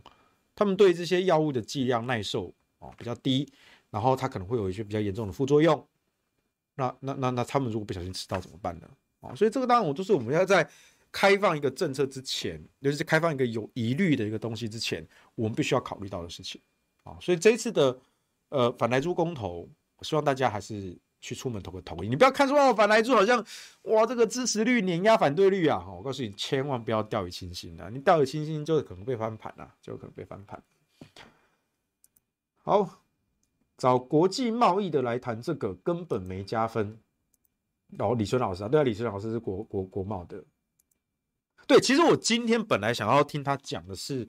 [0.54, 3.50] 他们对这些药物的剂量耐受啊比较低，
[3.88, 5.86] 然后他可能会有一些比较严重的副作用，
[6.74, 8.86] 那那那那他们如果不小心吃到怎么办呢？
[9.20, 10.68] 啊，所以这个当然我就是我们要在
[11.12, 16.60] 开放一个政策之前，尤其是开放一个有疑虑的一个东西之前，我们必须要考虑到的事情
[17.04, 17.16] 啊。
[17.20, 17.98] 所以这一次的
[18.48, 20.98] 呃反莱猪公投，我希望大家还是。
[21.22, 23.44] 去出门投个同意，你不要看出哦，反莱猪好像
[23.82, 25.86] 哇，这个支持率碾压反对率啊！
[25.86, 27.90] 我告诉你，千万不要掉以轻心啊！
[27.92, 30.62] 你掉以轻心，就可能被翻盘啊，就可能被翻盘。
[32.62, 33.02] 好，
[33.76, 36.98] 找国际贸易的来谈这个根本没加分。
[37.98, 40.42] 哦，李春老师啊，对啊，李春老师是国国国贸的。
[41.66, 44.26] 对，其实我今天本来想要听他讲的是。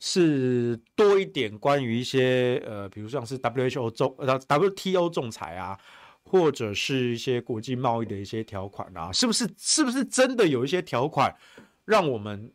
[0.00, 5.76] 是多一点关于一些呃，比如像是 WHO 仲呃 WTO 仲裁啊，
[6.22, 11.34] 或者是一些国际贸易的一些条款啊，是不是是不是真的有一些条款
[11.84, 12.48] 让我们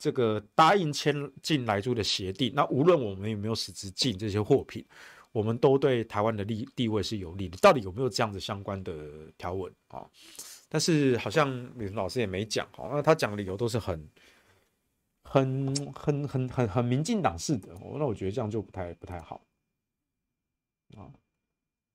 [0.00, 2.52] 这个答应签进莱猪的协定？
[2.56, 4.84] 那无论我们有没有实质进这些货品，
[5.32, 7.56] 我们都对台湾的利地位是有利的。
[7.58, 10.04] 到底有没有这样子相关的条文啊？
[10.68, 14.08] 但是好像李老师也没讲哦，那他讲的理由都是很。
[15.22, 19.40] 很很很很很民进党式的，那我觉得这样就不太不太好
[20.96, 21.06] 啊。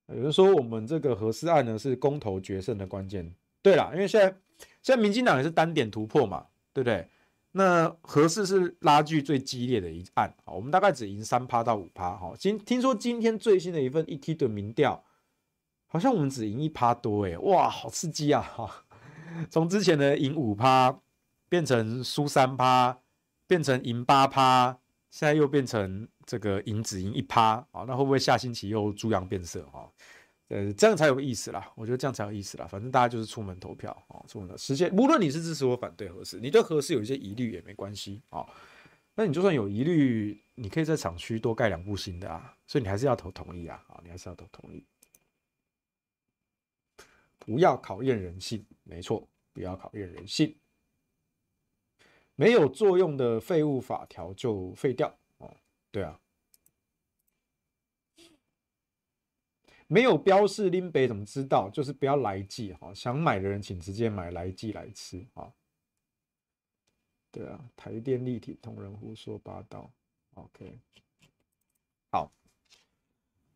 [0.08, 3.30] 有人说我们这个核四案呢是公投决胜的关键，
[3.62, 4.28] 对啦，因为现在
[4.82, 7.10] 现在民进党也是单点突破嘛，对不对？
[7.58, 12.34] 那核四是拉锯最激烈的一案啊，我们大概只赢三趴到五趴，哈。
[12.38, 15.02] 今听说今天最新的一份 ET 的民调，
[15.88, 18.84] 好像我们只赢一趴多，诶，哇，好刺激啊，哈。
[19.50, 21.00] 从之前的赢五趴
[21.48, 23.00] 变成输三趴，
[23.48, 24.78] 变成赢八趴，
[25.10, 27.86] 现在又变成这个赢只赢一趴啊？
[27.88, 29.89] 那会不会下星期又猪羊变色哈？
[30.50, 31.72] 呃，这样才有意思啦。
[31.76, 32.68] 我觉得这样才有意思啦。
[32.68, 34.96] 反正大家就是出门投票啊，出门的时间。
[34.96, 38.46] 无论你是支持或反对何时，你对何时有一些疑虑也没关系啊。
[39.16, 42.56] 那你就算有疑虑，你可以在厂区多盖两部新的啊。
[42.68, 43.84] 所以你还是要投同意啊。
[43.88, 44.86] 啊，你还是要投同意。
[47.40, 50.56] 不要考验人性，没错，不要考验人性。
[52.36, 55.52] 没有作用的废物法条就废掉哦。
[55.90, 56.20] 对啊。
[59.88, 61.69] 没有标示拎北怎么知道？
[61.69, 65.52] 就是不要来记哈，想买的人请直接买来记来吃啊。
[67.32, 69.91] 对啊，台电立体同仁胡说八道。
[70.34, 70.80] OK，
[72.12, 72.32] 好，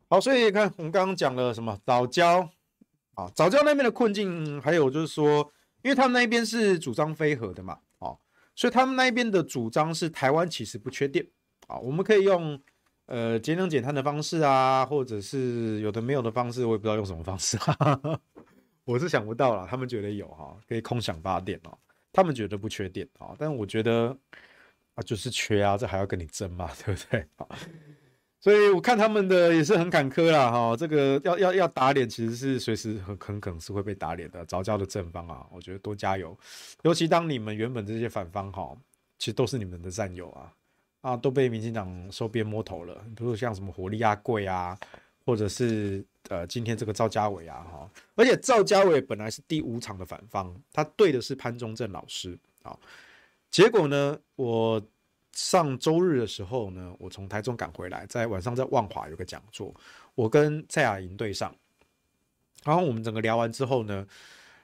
[0.07, 2.47] 好，所以看我们刚刚讲了什么藻礁
[3.15, 8.15] 啊，藻礁那边的困境，还有就是说，因为他们那边是主张非核的嘛，啊，
[8.53, 11.27] 所以他们那边的主张是台湾其实不缺电
[11.67, 12.61] 啊，我们可以用。
[13.09, 18.19] 呃，节能减碳的方式啊，或者是有的没有的方式，我也不知道用什么方式，哈哈，
[18.85, 21.75] 我是想不到啦，他们觉得有哈，可以空想发电哦。
[22.13, 24.15] 他们觉得不缺电啊，但我觉得
[24.93, 27.25] 啊，就是缺啊，这还要跟你争嘛，对不对？
[28.39, 30.75] 所以我看他们的也是很坎坷啦哈。
[30.77, 34.45] 这个要要要打脸，其实是随时很很可能是会被打脸的。
[34.45, 36.37] 早教的正方啊，我觉得多加油，
[36.83, 38.77] 尤其当你们原本这些反方哈，
[39.17, 40.53] 其实都是你们的战友啊。
[41.01, 44.77] 啊，都被民进党收编摸头了，比如像什么火力亚贵啊，
[45.25, 52.77] 或者是呃今天这个赵家伟啊，哈，而且赵家伟本来是第五场的反方，他对的是潘忠正老师啊，
[53.49, 54.81] 结果呢，我
[55.33, 59.73] 上周日的时候呢，我从台中赶回来，在晚上在万华有个讲座，
[60.15, 61.55] 我跟蔡雅莹对上，
[62.63, 64.05] 然后我们整个聊完之后呢。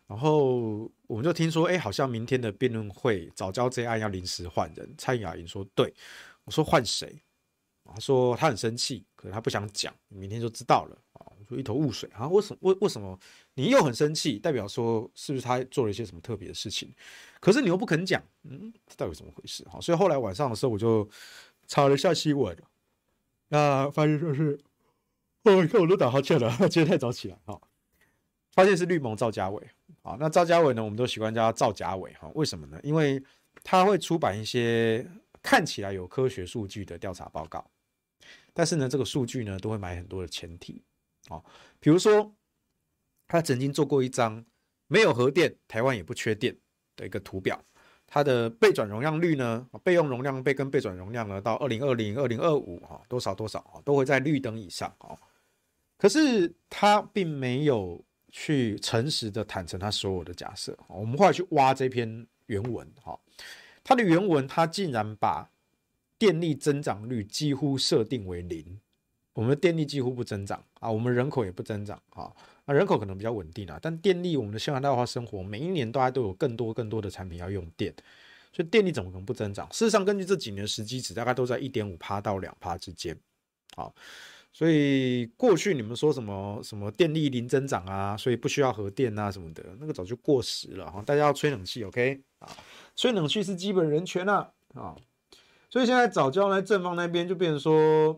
[0.08, 4.94] 然后我们就听说，哎，好像明天的辩论会藻礁这案要临时换人。
[4.98, 5.94] 蔡雅莹说：“对。”
[6.46, 7.22] 我说：“换谁？”
[7.86, 12.58] 他说：“他很生气，可是他不想讲，明天就知道了。”啊，我说一头雾水啊，为什么？
[12.62, 13.18] 为为什么
[13.54, 14.40] 你又很生气？
[14.40, 16.92] 代表说是不是他做了一些什么特别的事情？
[17.40, 19.64] 可是你又不肯讲，嗯，这到底怎么回事？
[19.66, 21.08] 哈，所以后来晚上的时候，我就
[21.68, 22.58] 查了一下新闻，
[23.50, 24.60] 那发现就是，
[25.44, 27.62] 哦，你看我都打哈欠了，今天太早起来哈。
[28.52, 29.62] 发现是绿盟赵家伟
[30.06, 32.30] 啊，那赵家伟呢，我们都习惯叫他赵家伟哈。
[32.36, 32.80] 为什么呢？
[32.84, 33.22] 因为
[33.64, 35.04] 他会出版一些
[35.42, 37.68] 看起来有科学数据的调查报告，
[38.54, 40.80] 但是呢，这个数据呢都会埋很多的前提
[41.28, 41.42] 啊。
[41.80, 42.32] 比如说，
[43.28, 44.46] 他曾经做过一张
[44.86, 46.56] 没有核电，台湾也不缺电
[46.96, 47.60] 的一个图表，
[48.06, 55.18] 它的备转容量率呢，备用容量备跟备转容量呢，到二零二零、二零二五哈，多少多少啊，都会在绿灯以上啊。
[55.98, 58.06] 可是他并没有。
[58.38, 63.18] 去诚实的坦诚他所有的假设，我们后来去挖这篇原文，哈，
[63.82, 65.50] 他的原文他竟然把
[66.20, 68.78] 电力增长率几乎设定为零，
[69.32, 70.62] 我们的电力几乎不增长。
[70.82, 71.98] 啊，我们人口也不增长。
[72.10, 72.30] 啊，
[72.66, 77.96] 那人口可能比较稳定啊，但电力我们的现代化生活每一年大家都有更多更多的产品要用电，
[78.52, 79.66] 所以电力怎么可能不增长？
[79.72, 83.18] 事实上，根据这几年时机值，大概都在一点五趴到两趴之间，
[83.78, 83.96] 好。
[84.58, 91.04] 所以过去你们说什么什么电力零增长啊，所以不需要核电啊什么的，那个早就过时了哈。
[91.06, 92.50] 大家要吹冷气，OK 啊？
[92.96, 94.96] 吹冷气是基本人权啊啊！
[95.70, 98.18] 所以现在早教呢，正方那边就变成说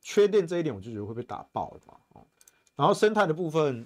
[0.00, 2.22] 缺电这一点，我就觉得会被打爆了嘛。
[2.74, 3.76] 然后生态的部分，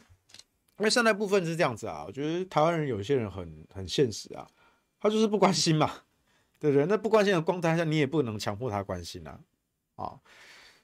[0.78, 4.48] 因为生态部分是这样子啊，我觉得台湾人有一些人很很现实啊，
[4.98, 5.90] 他就是不关心嘛，
[6.58, 6.86] 对不对？
[6.86, 9.38] 那不关心的光台下，你也不能强迫他关心啊
[9.96, 10.18] 啊。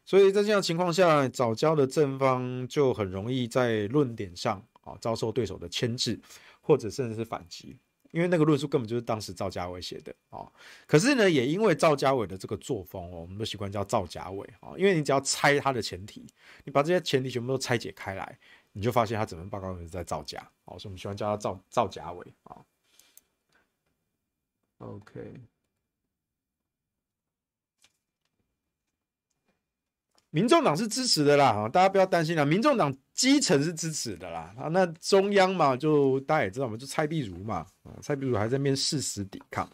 [0.05, 6.21] 所以在这样情况下，早教的正方就很容易在论点上啊遭受对手的牵制，
[6.61, 7.79] 或者甚至是反击，
[8.11, 10.51] 因为那个论述根本就是当时赵家伟写的啊。
[10.87, 16.27] 可是呢，也因为赵家伟的这个作风哦，我们都习惯叫赵家伟啊，因为你只要拆他的前提，
[16.65, 18.39] 你把这些前提全部都拆解开来，
[18.73, 22.57] 你就发现他整份报告是在造假哦，所以我们喜欢叫他赵赵家伟啊。
[24.79, 25.35] OK。
[30.31, 32.45] 民众党是支持的啦，大家不要担心啦。
[32.45, 39.69] 民众党基层是支持的啦，啊，那中央嘛，就大家也知道嘛，就蔡壁如嘛，啊，蔡壁如还在那边誓死抵抗。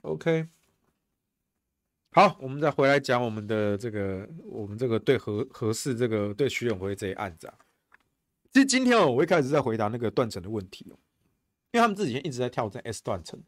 [0.00, 0.48] OK，
[2.12, 7.54] 好，我们再回来讲我们的这个，我们这个对何何氏这个对徐永辉这一案子啊。
[8.50, 10.96] 其实今天哦，我一开始在回答那个断层的问题哦，
[11.72, 13.38] 因为他们这几天一直在跳在 S 断层。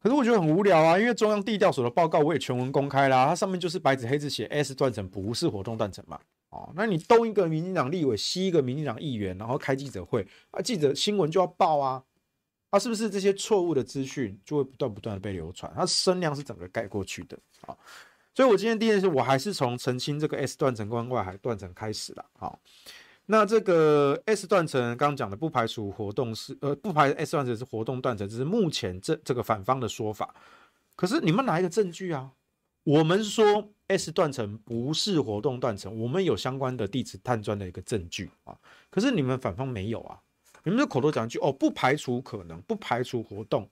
[0.00, 6.20] 可是我觉得很无聊啊，因为中央地调所的报告我也全文公开啦，它上面就是白纸黑字写 S 断层不是活动断层嘛，
[6.50, 12.02] 哦，那你东一个民进党立委，西一个民进党议员，然后开记者会啊，记者新闻就要报啊，
[12.70, 17.36] 啊，是不是这些错误的资讯就会不断不断的被流传，它声量是整个盖过去的
[17.66, 17.76] 啊？
[18.34, 22.58] 所以我今天第一件事，我还是从澄清这个 S 断层跟外海断层开始了，好。
[23.30, 30.34] 那这个 S 断层刚刚讲的不排除活动是呃不排除 S 断层是活动断层，这是目前这这个反方的说法。
[30.96, 32.32] 可是你们哪一个证据啊？
[32.84, 38.56] 我们说 S 断层不是活动断层，我们有相关的地质探钻的一个证据啊。
[38.88, 40.18] 可是你们反方没有啊？
[40.64, 43.68] 你们就口头讲一句哦，不排除可能，不排除活动，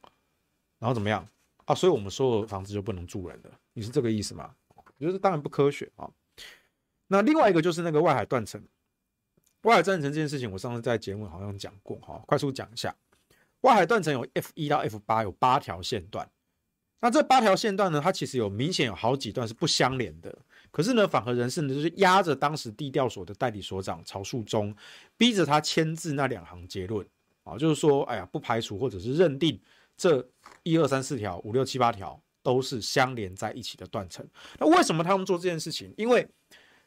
[0.79, 1.27] 然后怎么样
[1.65, 1.75] 啊？
[1.75, 3.51] 所以我们所有房子就不能住人了？
[3.73, 4.55] 你是这个意思吗？
[4.75, 6.11] 我觉得当然不科学啊。
[7.07, 8.63] 那另外一个就是那个外海断层。
[9.67, 12.95] 外海断层这件事情，我上次在节目好像讲过哈，快速讲一下。
[13.63, 16.31] 外海断层有 F 一到 F 八，有八条线段。
[17.01, 20.33] 那这八条线段呢，它其实有明显有好几段是不相连的。
[20.71, 24.73] 可是呢，反核人士呢就是压着当时地调所的代理所长曹树忠，
[25.17, 27.05] 逼着他签字那两行结论
[27.43, 29.61] 啊，就是说，哎呀，不排除或者是认定
[29.97, 30.25] 这
[30.63, 34.25] 一二三四条、五六七八条都是相连在一起的断层。
[34.61, 35.93] 那为什么他们做这件事情？
[35.97, 36.25] 因为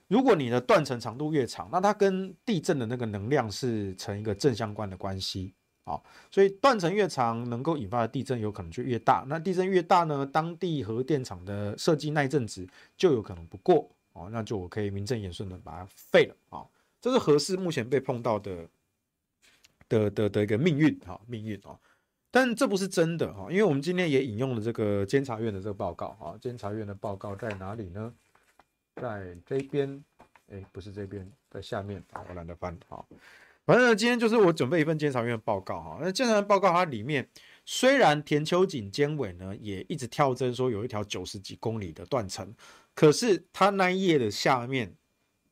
[0.10, 5.53] 如果你的断层长度越长，那它跟地震的那个能量是成一个正相关的关系
[5.84, 6.01] 啊，
[6.32, 9.24] 所以断层越长，能够引发的地震有可能就越大。
[9.28, 16.66] 那地震越大呢，当地核电厂的设计耐震值就有可能不过哦，那就我可以名正言顺的把它废了啊。
[16.99, 18.68] 这是核四目前被碰到的
[19.88, 21.78] 的的的一个命运哈，命运啊。
[22.32, 28.12] 但这不是真的哈，因为我们今天也引用了这个监察院的这个报告啊，监察院的报告在哪里呢？
[29.01, 30.03] 在这边，
[30.51, 32.77] 哎，不是这边，在下面，我懒得翻。
[32.87, 33.07] 好，
[33.65, 35.99] 反正呢，今天就是我准备一份监察院报告哈。
[36.01, 37.27] 那监察院报告它里面，
[37.65, 42.53] 虽然田秋瑾监委呢也一直跳针说有一条九十几公里的断层，
[42.93, 44.93] 可是它那一页的下面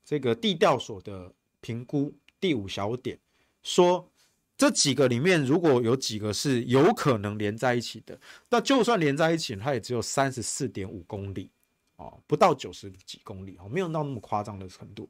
[0.04, 1.32] 这个地调所的
[1.62, 3.18] 评估第五小点
[3.64, 4.10] 说，
[4.58, 8.20] 这几个里面如果有几个是有可能连在一起的，
[8.50, 11.52] 那就算连在一起，它也只有三十四点五公里。
[11.98, 15.08] 哦，不到九十几公里哦，没有到那么夸张的程度。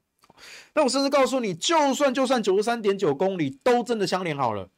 [0.73, 4.69] 那我甚至告诉你，就算就算九十三点九公里都真的相连好了，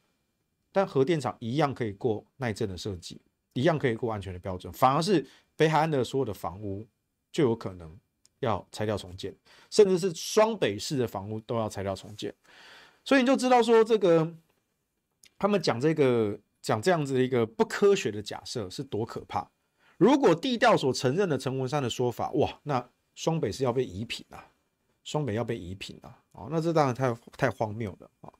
[0.72, 3.20] 但核电厂一样可以过耐震的设计，
[3.52, 4.72] 一样可以过安全的标准。
[4.72, 6.86] 反而是北海岸的所有的房屋
[7.30, 7.94] 就有可能
[8.38, 9.34] 要拆掉重建，
[9.68, 12.34] 甚至是双北市的房屋都要拆掉重建。
[13.04, 14.34] 所以你就知道说，这个
[15.38, 19.50] 他们讲这个讲这样子的一个不科学的假设是多可怕。
[20.00, 24.50] 如果地调所承认了陈文山的说法，哇，那双北是要被夷平啊，
[25.04, 28.32] 双北要被夷平啊，哦，那这当然太太荒谬了啊。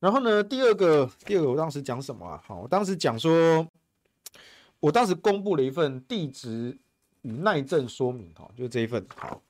[0.00, 2.42] 然后呢，第二个，第二个，我当时讲什么啊？
[2.46, 3.68] 好，我当时讲说，
[4.80, 6.78] 我当时公布了一份地质
[7.20, 9.42] 与耐震说明，哈，就这一份，好，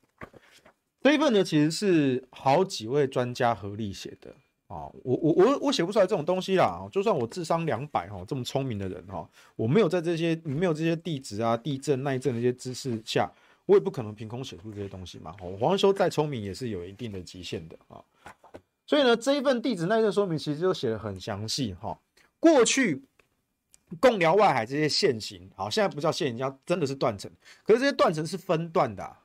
[1.03, 4.35] 这一份呢，其实是好几位专家合力写的。
[4.73, 6.89] 啊，我我我我写不出来这种东西啦！
[6.91, 13.31] 就算我智商两百哈，这么聪明的人哈，我没有在这些没有这些地质啊、地震、耐震的一些知识下，
[13.67, 15.37] 我也不可能凭空写出这些东西嘛。
[15.61, 18.03] 黄修再聪明也是有一定的极限的啊。
[18.87, 21.99] 所以呢，这一份地质耐震说明其实就写得很详细哈。
[22.41, 23.03] 过去
[24.01, 27.31] 贡寮外海这些线型，好，现在不叫线型，叫真的是断层。
[27.63, 29.17] 可是这些断层是分段的，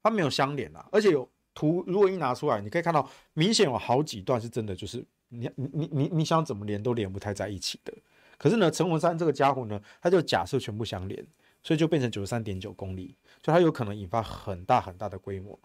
[0.00, 1.28] 它没有相连啊，而且有。
[1.54, 7.92] 图如果一拿出来，你可以看到明显有好几段是真的，就是你你你你想怎么连都连不太在一起的。
[8.38, 11.24] 可是呢，陈文山这个家伙呢，他就假设全部相连，
[11.62, 15.58] 所以就变成九十三点九公里，所以它有可能引发很大很大的规模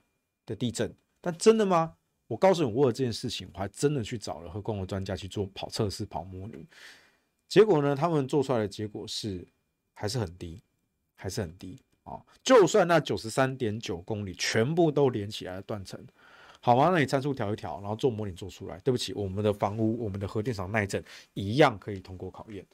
[0.45, 0.93] 的地震。
[1.19, 1.95] 但真的吗？
[2.27, 6.67] 我告诉你，我有这件事情，我还真的去找了和工的专家去做跑测试、跑模拟，
[7.47, 9.47] 结果呢，他们做出来的结果是
[9.93, 10.61] 还是很低，
[11.15, 11.79] 还是很低。
[12.07, 15.99] 啊，就算那九十三点九公里全部都连起来的断层，
[16.61, 16.89] 好吗？
[16.93, 21.03] 那你参数调一调，然后做模拟做出来，对不起，我们的房屋、我们的核电厂耐震
[21.33, 22.65] 一样可以通过考验。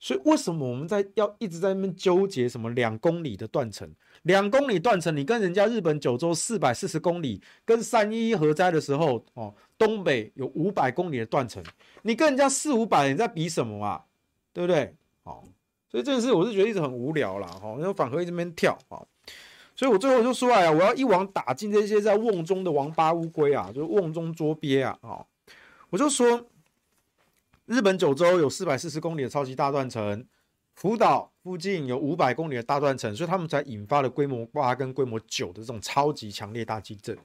[0.00, 3.92] 所以为什么我们在要一直在那边纠结什么两公里的断层？
[4.22, 11.60] 两公里断层，你跟人家日本九州四百四十公里，跟三一一核灾的时候哦，东北有五百公里的断层，
[12.02, 14.04] 你跟人家四五百，你在比什么啊？
[14.52, 14.94] 对不对？
[15.24, 15.42] 好。
[15.90, 19.00] 所以这件事我是觉得一直很无聊啦，哈，然后反核一直在那边跳啊，
[19.74, 25.26] 所以我最后就说，哎呀，我要一网打尽这些在瓮中的王八乌龟啊，就瓮中捉鳖啊，哈，
[25.90, 26.46] 我就说，
[27.64, 30.26] 日本九州有四百四十公里的超级大断层，
[30.74, 37.16] 福岛附近有五百公里的大断层，所以他们才引发了规模八跟规模九的这种超级强烈大地震。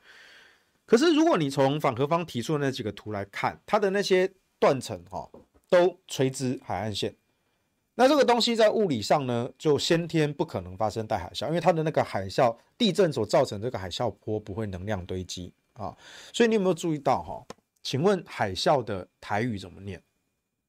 [0.86, 5.30] 可是如果你从反核方提出的那几个图来看，它的那些断层哈，
[5.70, 7.16] 都垂直海岸线。
[7.96, 15.96] 那这个东西在物理上呢，就先天不可能发生带海啸，因为它的那个海啸地震所造成这个海啸波不会能量堆积啊。
[16.34, 17.46] 所以你有没有注意到哈？
[17.84, 20.02] 请问海啸的台语怎么念？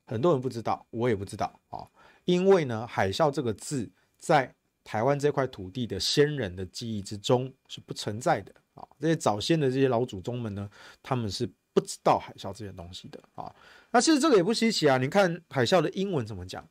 [0.07, 1.89] 很多人不知道，我也不知道啊。
[2.27, 8.87] 因为呢，海啸这个字在台湾这块土地的先人的记忆之中是不存在的啊。
[9.01, 10.69] 这些早先的这些老祖宗们呢，
[11.03, 13.51] 他们是不知道海啸这些东西的啊。
[13.91, 14.99] 那其实这个也不稀奇啊。
[14.99, 16.69] 你看海啸的英文怎么讲？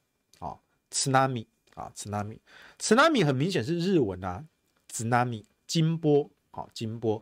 [0.93, 4.45] ，tsunami 啊 tsunami 很明显是日文啊
[4.91, 7.21] ，tsunami 金波，好，金波。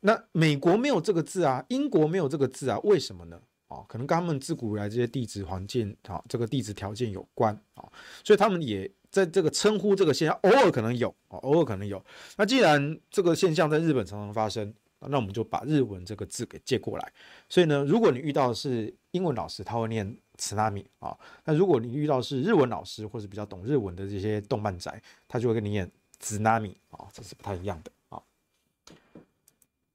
[0.00, 3.40] 那美国没有这个字啊，英国没有这个字啊，为什么呢？
[3.68, 7.88] 啊，可能跟他们自古以来这些地质环境啊，这个地质条件有关啊，
[8.24, 12.04] 所以他们也在这个称呼这个现象，偶尔可能有啊，偶尔可能有。
[12.36, 14.74] 那既然这个现象在日本常常发生，
[15.08, 17.12] 那我们就把日文这个字给借过来。
[17.48, 25.90] 所以呢，如果你遇到的是英文老师，他会念 tsunami 啊，那如果你遇到是日文老师或是比较懂日文的这些动漫宅，他就会跟你念
[26.20, 28.22] tsunami 啊，这是不太一样的啊。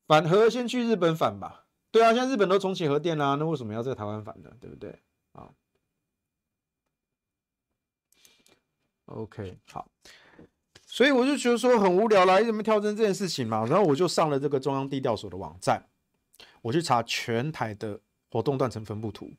[0.05, 4.51] 反核先去日本反吧，对啊，现在日本都重启核电啦，那为什么要在台湾反呢？
[4.59, 4.97] 对不对？
[5.33, 5.49] 啊
[9.05, 9.87] ，OK，好，
[10.97, 13.63] 所以我就觉得说很无聊啦，你怎么跳针这件事情嘛？
[13.67, 15.87] 然后我就上了这个中央地调所的网站，
[16.59, 17.99] 我去查全台的
[18.31, 19.31] 活动断层分布图。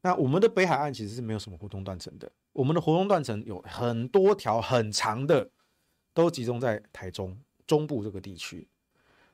[0.00, 5.50] 那我们的北海岸其实是没有什么活动断层的，我们的活动断层有很多条很长的，
[6.14, 8.66] 都集中在台中中部这个地区。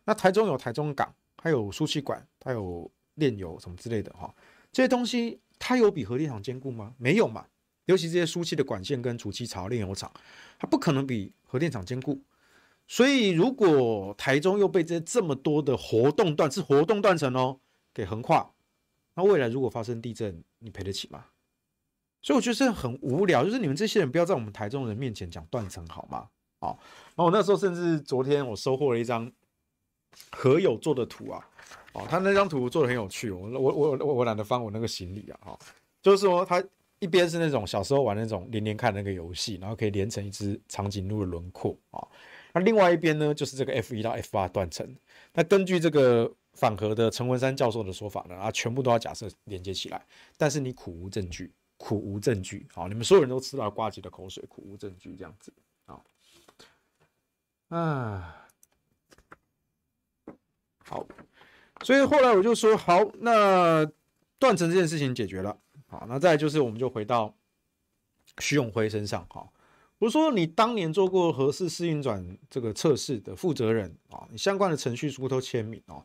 [0.03, 4.35] 那台中有台中港，还有输气管，它有炼油什么之类的哈，
[4.73, 6.93] 这些东西它有比核电厂坚固吗？
[6.99, 7.47] 没有嘛。
[7.87, 10.13] 尤其这些输气的管线跟储气槽、炼油厂，
[10.59, 12.21] 它不可能比核电厂坚固。
[12.87, 17.59] 所以如果台中又被这这么多的活动断是活动断层哦
[17.93, 18.49] 给横跨，
[19.15, 21.25] 那未来如果发生地震，你赔得起吗？
[22.23, 26.29] 所以我觉得这很无聊，就是你们这些人不要在我们台中人面前讲断层好吗？
[26.61, 26.69] 啊，
[27.15, 29.33] 然后我那时候甚至昨天我收获了一张。
[30.31, 31.47] 何友做的图啊，
[31.93, 35.59] 哦，他那张图做的很有趣，我我我我我懒得翻我那个行李啊，哈，
[36.01, 36.65] 就是说他
[36.99, 42.07] 一边是那种小时候玩那种连连看那个游戏，然后可以连成一只长颈鹿的轮廓啊，
[42.53, 44.97] 那另外一边呢就是这个 F 一到 F 八断层，
[45.33, 50.05] 那根据这个反核的陈文山教授的说法呢，啊，全部都要假设连接起来，
[50.37, 55.53] 但是你苦无证据，苦无证据，啊，你们所有人都吃到瓜子的口水，苦无证据这样子
[55.87, 56.01] 啊，
[57.69, 58.43] 啊。
[60.89, 61.05] 好，
[61.83, 63.85] 所以后来我就说好，那
[64.39, 65.59] 断层这件事情解决了。
[65.99, 67.35] 好，那再就是我们就回到
[68.39, 69.27] 徐永辉身上。
[69.31, 69.49] 哈，
[69.99, 76.05] 我说你当年做过核四试运转这个测试的负责人啊，你相关的程序书都签名哦。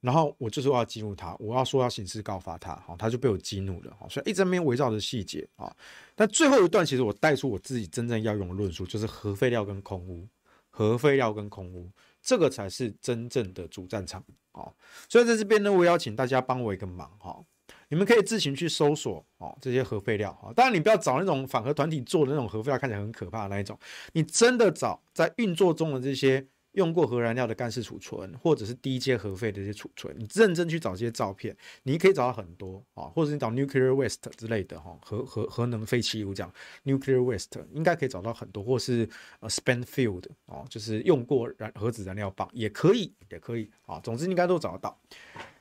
[0.00, 2.76] 然后我就说要激怒他，我要说要刑事告发他。
[2.86, 3.96] 好，他就被我激怒了。
[4.08, 5.74] 所以一直没有围绕着细节啊。
[6.14, 10.28] 但最后一段其实我带出我自己真正要用的论述，就是核废料跟空污，
[10.70, 11.90] 核废料跟空污。
[12.20, 14.72] 这个才是真正的主战场哦，
[15.08, 17.44] 所以在这边呢，我邀请大家帮我一个忙哈，
[17.92, 23.78] 你们可以自行去搜索哦这些核废料哈，当然你不要找那种反核团体做的那种核废料，看起来很可怕的那一种，
[24.14, 26.46] 你真的找在运作中的这些。
[26.72, 36.50] 用过核燃料的干式储存，或者是低阶核废的这些储存，你认真去找这些照片，你可以找到很多啊，或者你找 nuclear waste 之类的哈，核核核能废弃物这样
[36.84, 39.06] ，nuclear waste 应该可以找到很多，或是
[39.40, 44.98] 呃 spent fuel 哦，就是用过燃核子燃料棒也可以，也可以啊，总之应该都找得到。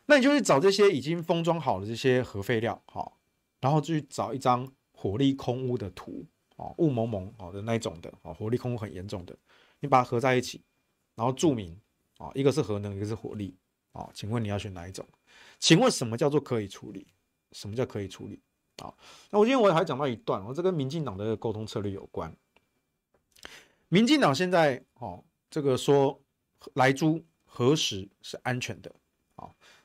[0.05, 3.13] 那你就去找这些已经封装好的这些核废料哈，
[3.59, 6.25] 然后去找一张火力空污的图
[6.57, 9.37] 哦，雾蒙蒙哦的那一种的哦，火力空污很严重的，
[9.79, 10.63] 你把它合在一起。
[11.15, 11.79] 然后注明
[12.17, 13.55] 啊，一个是核能，一个是火力
[13.91, 15.05] 啊，请问你要选哪一种？
[15.59, 17.05] 请问什么叫做可以处理？
[17.51, 18.41] 什么叫可以处理
[18.77, 18.93] 啊？
[19.29, 22.35] 那我今天我还讲到一段，我这跟民进党的沟通策略有关。
[23.89, 26.21] 民进党现在哦，这个说
[26.75, 28.95] 莱猪何时是安全的？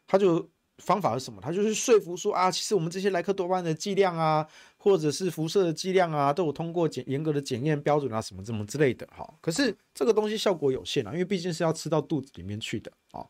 [0.07, 0.49] 他就。
[0.81, 1.41] 方法是什么？
[1.41, 4.47] 他就是说服说啊，其实我们这些莱克多巴胺的剂量啊，
[4.77, 9.07] 或者是辐射的剂量啊，都有通过检严格的检验标准啊，什么什么之类的。
[9.07, 13.27] 哈，可是这个东西效果有限啊，因为毕竟是要吃到肚子里面去的啊。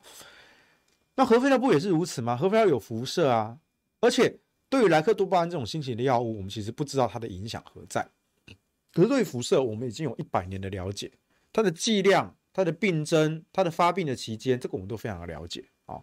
[1.14, 2.37] 那核废料不也是如此吗？
[2.37, 3.57] 核废料有辐射啊，
[4.01, 8.05] 而且对于莱克多巴胺这种新型的药物，我们其实不知道它的影响何在。
[8.93, 11.12] 可是对辐射，我们已经有一百年的了解，
[11.53, 16.03] 它的剂量、它的病征、它的发病的期间，这个我们都非常的了解啊。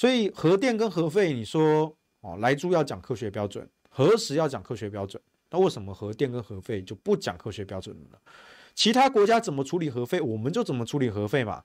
[0.00, 5.22] 所以核电跟核废，你说哦，莱猪要讲科学标准，何时要讲科学标准？
[5.50, 8.16] 那为什么核电跟核废就不讲科学标准了呢？
[8.74, 11.64] 其他国家怎么处理核废，我们就怎么处理核废嘛。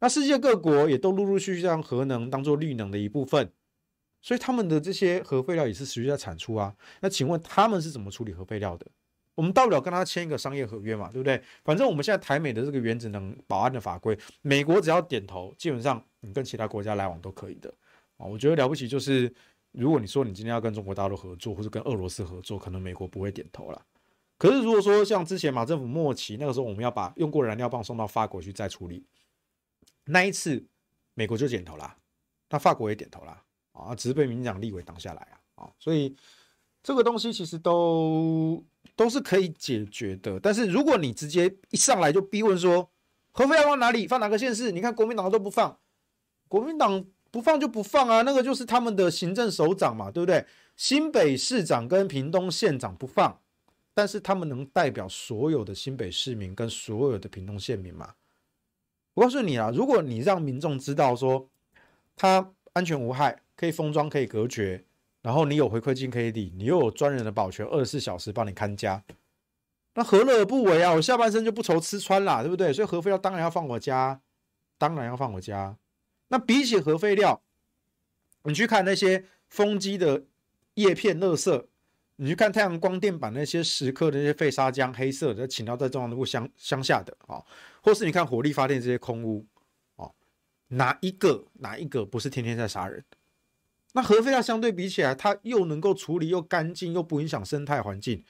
[0.00, 3.50] 那世界各国也都陆陆续续将核能当做绿能的一部分，
[4.20, 6.76] 所以他们的这些核废料也是持续在产出啊。
[7.00, 8.86] 那请问他们是怎么处理核废料的？
[9.40, 11.42] 我们大不了跟他签一个商业合约嘛，对不对？
[11.64, 17.72] 反正我们现在台美的这个原子能保安的法规，美国只要点头，基本上你跟其他国家来往都可以的
[18.18, 18.26] 啊。
[18.26, 19.34] 我觉得了不起就是，
[19.72, 23.80] 如果你说你今天要跟中国大陆合作，或者跟俄罗斯合作，可能美国不会点头了。
[24.36, 29.02] 可是如果说像之前马政府末期那个时候，我们要把用过的燃料棒送到法国去再处理，
[30.04, 30.62] 那一次
[31.14, 31.96] 美国就点头啦，
[32.50, 36.14] 那法国也点头啦，啊，只是被民进党立委挡下来啊，啊，所以
[36.82, 38.64] 这个东西其实都。
[38.96, 42.90] 都是可以解决的，但是如果你直接一上来就逼问说，
[43.32, 44.70] 核废要放哪里，放哪个县市？
[44.72, 45.78] 你看国民党都不放，
[46.48, 50.44] 国民党不放就不放啊，那个就是他们的行政首长嘛，对不对？
[50.76, 53.40] 新北市长跟屏东县长不放，
[53.94, 58.14] 但是他们能代表所有的新北市民跟所有的屏东县民吗？
[59.14, 61.48] 我告诉你啊，如果你让民众知道说，
[62.16, 64.84] 它安全无害，可以封装，可以隔绝。
[65.22, 69.04] 然后你有回馈金可以领，你又有专人的保全，二十四小时帮你看家，
[69.94, 70.92] 那何乐而不为啊？
[70.94, 72.72] 我下半生就不愁吃穿啦，对不对？
[72.72, 74.20] 所以核废料当然要放我家，
[74.78, 75.76] 当然要放我家。
[76.28, 77.42] 那比起核废料，
[78.44, 80.24] 你去看那些风机的
[80.74, 81.66] 叶片、垃圾，
[82.16, 87.44] 你去看太阳光电板那些石刻的那些废砂浆，黑色的，请到在中央部乡乡下的啊，
[87.82, 89.44] 或是你看火力发电这些空污，
[89.96, 90.14] 哦，
[90.68, 93.04] 哪一个哪一个不是天天在杀人？
[93.92, 98.24] 那核废料相对比起来，它又能够处理，又干净，又不影响生态环境。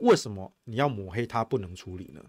[0.00, 2.20] 为什么你要抹黑它不能处理呢？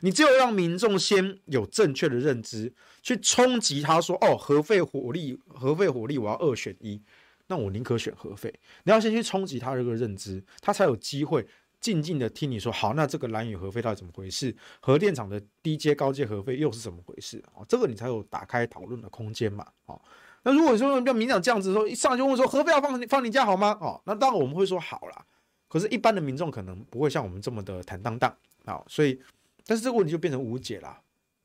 [0.00, 7.02] 你只有让民众先有正确的认知，去冲击他说：“哦，核废火力，核废火力，我要二选一。”
[7.48, 8.52] 那我宁可选核废。
[8.84, 11.46] 你要先去冲击他这个认知，他才有机会
[11.80, 14.54] 静静的听你说：“好，那这个兰屿核废到底怎么回事？
[14.80, 19.66] 核电厂的低阶、高阶核废又是怎么回事？”哦，这个你才有打开讨论的空间嘛。
[19.86, 20.00] 哦。
[20.42, 23.76] 那如果说要民众这样子说，一上来就问说核废料放放你家好吗？
[23.80, 25.26] 哦，那当然我们会说好啦。
[25.68, 28.34] 可是，一般的民众可能不会像我们这么的坦荡荡
[28.64, 28.84] 好。
[28.88, 29.20] 所以，
[29.64, 31.00] 但是这个问题就变成无解啦。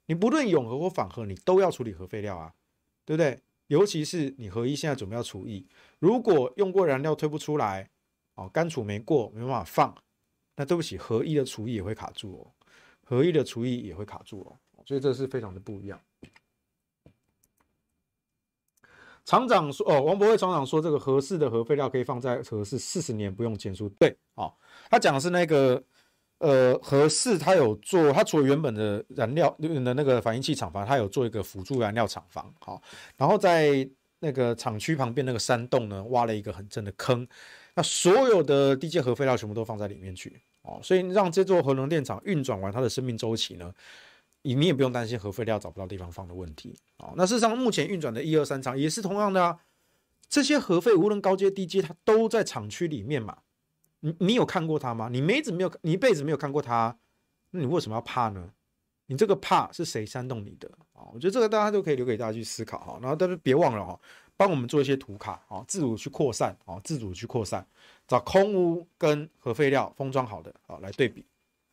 [0.08, 2.54] 你不论永和或反核，你都要处理核废料啊，
[3.06, 3.40] 对不对？
[3.68, 5.68] 尤其是你核一现在准备要除役，
[6.00, 7.90] 如果用过燃料推不出来，
[8.36, 9.96] 哦，干储没过，没办法放，
[10.56, 12.54] 那对不起，核一的除役也会卡住哦，
[13.04, 14.56] 核一的除役也会卡住哦。
[14.86, 16.00] 所以这是非常的不一样。
[19.26, 23.90] 厂长说：“哦，王柏惠厂长说，这个合适的核废料可以放在合适四十年不用减速。
[24.00, 24.54] 对，哦，
[24.90, 25.82] 他讲的是那个，
[26.38, 32.80] 呃，核四他有做，他除了原本的燃料的那个反应器厂房，他有做一个辅助燃料厂房，好，
[33.18, 37.28] 然后在那个厂区旁边那个山洞呢，挖了一个很深的坑，
[37.74, 43.74] 那所有的低阶核废料全部都放在里面去，哦，所以让这座核能电厂运转完它的生命周期呢。”
[44.46, 47.12] 你你也不用担心核废料找不到地方放的问题啊。
[47.18, 49.60] 那事实上，目前运转的一二三厂也是同样的啊。
[50.30, 53.40] 这些核废无论高阶低阶，它都在厂区里面嘛。
[54.02, 55.10] 你你有看过它吗？
[55.12, 56.96] 你没子没有，你一辈子没有看过它，
[57.50, 58.52] 那你为什么要怕呢？
[59.08, 61.10] 你这个怕是谁煽动你的啊？
[61.14, 63.00] 我觉得这个大家都可以留给大家去思考哈。
[63.02, 64.00] 然后但是别忘了哈，
[64.38, 67.66] 帮我们做一些图卡啊，自主去扩散啊，自主去扩散，
[68.08, 71.26] 找空屋跟核废料封装好的啊来对比。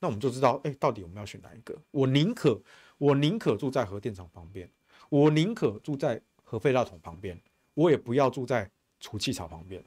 [0.02, 1.80] 那我们就知道，哎，到底我们要选哪一个？
[1.92, 2.60] 我宁可，
[2.98, 4.68] 我宁可住在核电厂旁边，
[5.08, 7.40] 我宁可住在核废料桶旁边，
[7.74, 9.80] 我也不要住在储气槽旁边。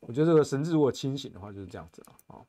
[0.00, 2.16] 我觉得这个神智如果清醒的话，就是这样子啊。
[2.28, 2.40] 啊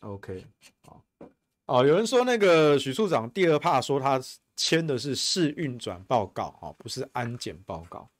[0.00, 0.44] ，OK，
[0.82, 1.02] 好，
[1.64, 4.20] 哦，有人说那个许处长第二怕说他
[4.54, 8.10] 签的是试运转报告啊，不是安检报告。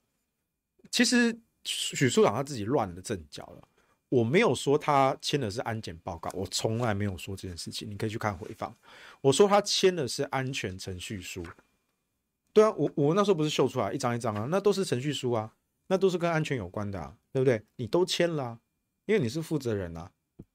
[0.89, 1.39] 其实。
[1.65, 3.67] 许处长他自己乱了阵脚了，
[4.09, 8.73] 我没有说他签的是安检报告，我从来没有说这件事情，你可以去看回放。
[9.19, 11.43] 我说他签的是安全程序书，
[12.53, 15.51] 对啊，我我那时候不是秀出来一张一张啊，那都是程序书啊，
[15.87, 17.61] 那都是跟安全有关的啊，对不对？
[17.77, 18.59] 你都签了，
[19.07, 20.11] 因为你是负责人啊，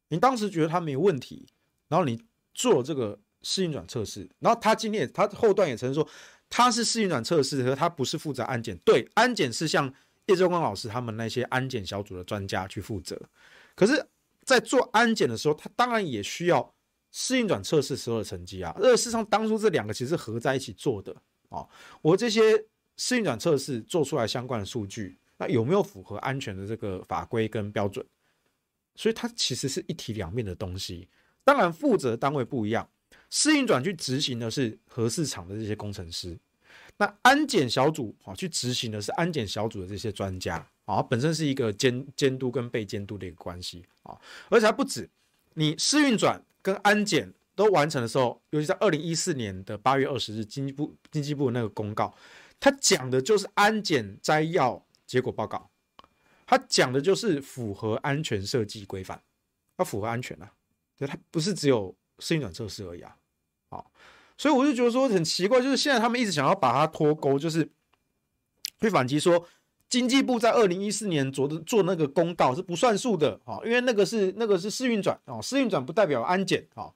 [0.09, 1.49] 你当时觉得他没有问题，
[1.89, 2.23] 然后你
[2.55, 6.07] 做这个试运转测试，然后他今天也他后段也承认说
[6.49, 9.93] 他是试运转测试，和他不是负责安检，对，安检是像。
[10.31, 13.21] 叶正光老师他们那些安检小组的专家去负责，
[13.75, 14.07] 可是，
[14.45, 16.73] 在做安检的时候，他当然也需要
[17.11, 18.73] 试运转测试时候的成绩啊。
[18.77, 21.15] 而事实上，当初这两个其实合在一起做的
[21.49, 21.67] 啊。
[22.01, 22.65] 我这些
[22.97, 28.05] 试运转测试做出来相关的数据，那有没有符合安全的这个法规跟标准？
[28.95, 31.09] 所以它其实是一体两面的东西。
[31.43, 32.89] 当然，负责单位不一样，
[33.31, 36.39] 试运转去执行的是核四厂的这些工程师。
[37.01, 44.15] 那安检小组啊，去执行的是安检小组的这些专家啊，本身是一个监监督跟被监督的一个关系啊，
[44.51, 45.09] 而且还不止，
[45.55, 52.15] 你试运转跟安检都完成的时候，尤其在二零一四年的八月二十日，经济部经济部那个公告，
[52.61, 55.71] 它讲的就是安检摘要结果报告，
[56.47, 59.19] 它讲的就是符合安全设计规范，
[59.79, 60.53] 它符合安全啊，
[60.99, 63.17] 对，它不是只有试运转测试而已啊，
[63.71, 63.91] 好，
[64.41, 67.71] 所以我就觉得说很奇怪，就是现在他们一直想要把它脱钩，就是
[68.81, 69.47] 去反击说。
[69.91, 76.89] 经济部在二零一四年做的做那个公告是不算数的啊，因为那个是那个是试运转啊，试运转不代表安检啊。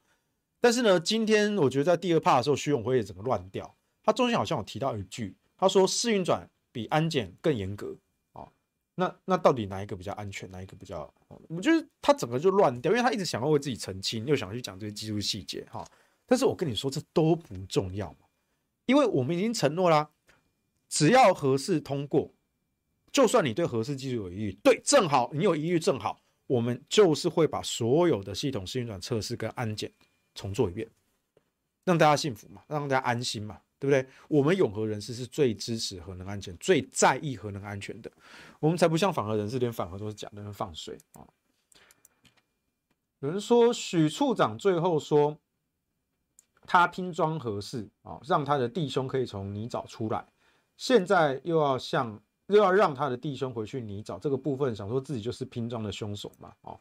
[0.60, 3.74] 但是呢，今天我觉得在第二趴的时候，徐永辉也整个乱掉。
[4.04, 7.96] 他中间好像有提到一句，他说试运转比安检更严格
[8.32, 8.46] 啊。
[8.94, 11.12] 那那到底哪一个比较安全，哪一个比较？
[11.48, 15.84] 我觉得他整个就乱掉，因为他一直想要为自己澄清，又想去讲这些技术细节哈。
[16.26, 18.26] 但是我跟你说，这都不重要嘛，
[18.86, 20.10] 因为我们已经承诺啦，
[20.88, 22.32] 只要核试通过。
[23.12, 29.92] 就算你对核试技术有疑虑，对，正好你有疑虑，正好我们就是会把所有的系统试运转测试跟安检
[30.34, 30.90] 重做一遍，
[31.84, 34.04] 让大家幸福嘛，让大家安心嘛，对不对？
[34.26, 38.10] 我们永和人士是最支持核能安全、最在意核能安全的，
[38.58, 41.22] 我们才不像反核人士，连反核都是假的，放水啊！
[43.20, 45.38] 有人说许处长最后说
[46.66, 50.24] 他拼装合适啊，让他的弟兄可以从泥沼出来，
[50.76, 52.20] 现在又要向。
[52.48, 56.52] 又要让他的弟兄回去泥沼这个部分，想说自己就是拼装的凶手嘛？
[56.60, 56.78] 哦，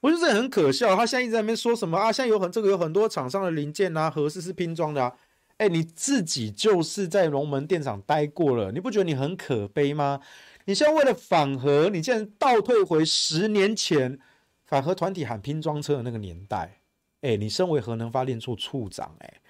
[0.00, 0.94] 我觉得这很可笑。
[0.94, 2.12] 他现在一直在那边说什么啊？
[2.12, 5.12] 现在有很这个有很多厂商的零件啊，合适是拼装的啊。
[5.56, 10.20] 哎，你自己就是在龙门电厂待过了，你不觉得你很可悲吗？
[10.66, 14.16] 你现在为了反核，你竟然倒退回十年前
[14.64, 16.79] 反核团体喊拼装车的那个年代。
[17.20, 19.40] 哎，你身为核能发电处处长，哎，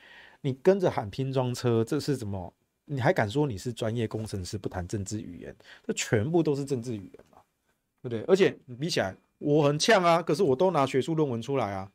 [0.41, 2.53] 你跟着喊拼装车，这是怎么？
[2.87, 5.55] 你还敢说你是专业工程师不谈政治语言？
[5.87, 7.41] 这全部都是政治语言嘛，
[8.03, 8.23] 对不对？
[8.23, 11.93] 而且你比起来，我很呛啊，可是我都拿学术论文出来啊。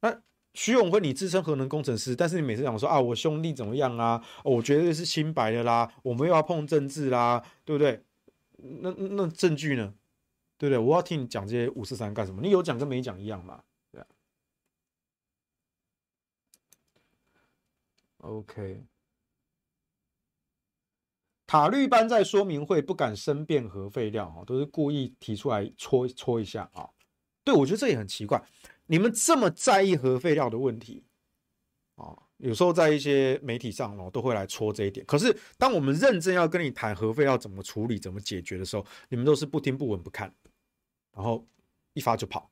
[0.00, 0.22] 那
[0.52, 4.22] 徐永辉，你自称核能工程师，但是你每次讲说啊，我兄弟怎么样啊？
[4.44, 8.04] 我绝对是清白的啦，我们又要碰政治啦，对不对？
[8.56, 9.94] 那那证据呢？
[10.58, 10.78] 对不对？
[10.78, 12.42] 我要听你讲这些五四三干什么？
[12.42, 13.62] 你有讲跟没讲一样嘛？
[13.90, 14.06] 对啊。
[18.24, 18.84] OK。
[21.46, 26.88] 塔绿班在说明会不敢申辩核废料啊，都是故意提出来戳戳一下啊。
[27.44, 28.42] 对，我觉得这也很奇怪，
[28.86, 31.04] 你们这么在意核废料的问题
[31.96, 35.04] 啊，有时候在一些媒体上哦都会来戳这一点。
[35.04, 40.34] 可是当我们认真要跟你谈核废料怎么处理、怎么解决的时候，你们都是不听不闻不看，
[41.12, 41.46] 然后
[41.92, 42.50] 一发就跑。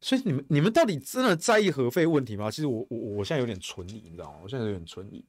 [0.00, 2.50] 所以你们你们到底真的在意核废问题吗？
[2.50, 4.38] 其实我我我现在有点存疑，你知道吗？
[4.42, 5.24] 我现在有点存疑。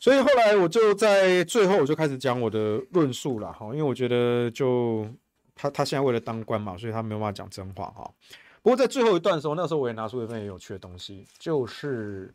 [0.00, 5.08] 所以后来我就在最后我就开始讲我的论述了哈，因为我觉得就
[5.54, 8.14] 他他现在为了当官嘛，所以他没有办法讲真话哈。
[8.62, 12.34] 不过在最后一段的时候，那时候我也拿出一份很有趣的东西，就是，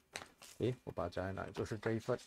[0.60, 1.52] 诶，我把它夹在哪里？
[1.52, 2.18] 就是这一份，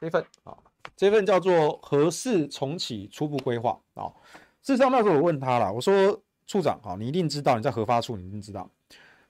[0.00, 0.56] 这一份啊，
[0.96, 4.10] 这份叫做核四重启初步规划啊。
[4.62, 8.70] 事实上那时候我问他了，我说处长啊，你一定知道你在核发处，你一定知道。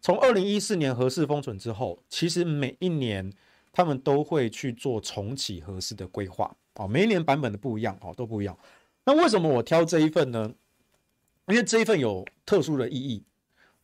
[0.00, 3.32] 从二零一四年核四封存之后，其实每一年
[3.72, 8.58] 他们都会去做重启核四的规划哦，每一年版本的不一样哦，都不一样。
[9.04, 10.52] 那为什么我挑这一份呢？
[11.48, 13.24] 因为这一份有特殊的意义。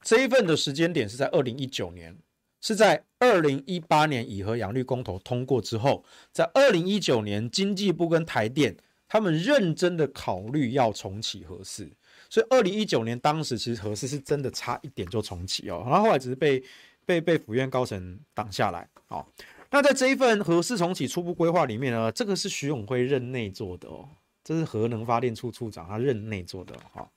[0.01, 2.17] 这一份的时间点是在二零一九年，
[2.61, 8.77] 是在二零一八年以和养绿公投通过之后，在二零一九年经济部跟台电
[9.09, 11.91] 他们认真的考虑要重启核四。
[12.31, 16.63] 所以，二零一九年当时其实核四是真的差一点就重启哦，然后后来只是被
[17.07, 18.87] 被被府院高层挡下来。
[19.09, 19.27] 哦，
[19.71, 24.07] 那在这一份核四重启初步规划里面呢，这个是徐永辉任内做的哦，
[24.45, 27.11] 这是核能发电处处长他任内做的哈。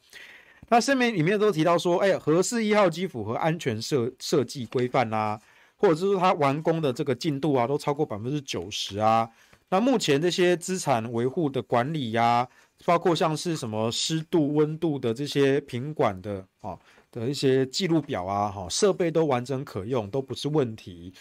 [0.69, 5.37] 那声明里面都提到说，哎呀，核四一号机符合安全设设计规范啦，
[5.81, 9.27] 或者是说它完工的这个进度啊，都超过百分之九十啊。
[9.69, 12.47] 那目前这些资产维护的管理呀、
[12.85, 16.77] 包括像是什么湿度、温度的这些品管的啊
[17.09, 21.11] 的一些记录表啊，哈，设备都完整可用，都不是问题。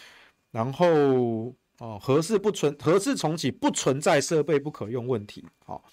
[0.51, 0.85] 然后
[1.79, 5.83] 哦，合适不存合适重启不存在设备不可用问题，好，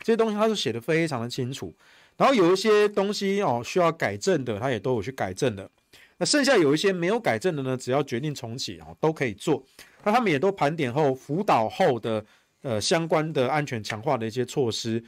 [0.00, 1.74] 这些东西它都写得非常的清楚。
[2.16, 5.70] 然后有一些东西哦需要改正的，它也都有去改正的。
[6.18, 9.64] 那剩下有一些没有改正的呢，只要决定重启哦，都可以做。
[10.02, 12.24] 那他们也都盘点后辅导后的
[12.62, 15.02] 呃相关的安全强化的一些措施。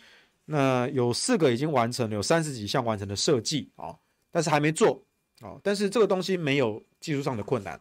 [0.45, 3.97] 那有四个已经完成了，有三十几项完成的设计啊，
[4.31, 5.03] 但是还没做
[5.41, 5.59] 啊。
[5.63, 7.81] 但是这个东西没有技术上的困难，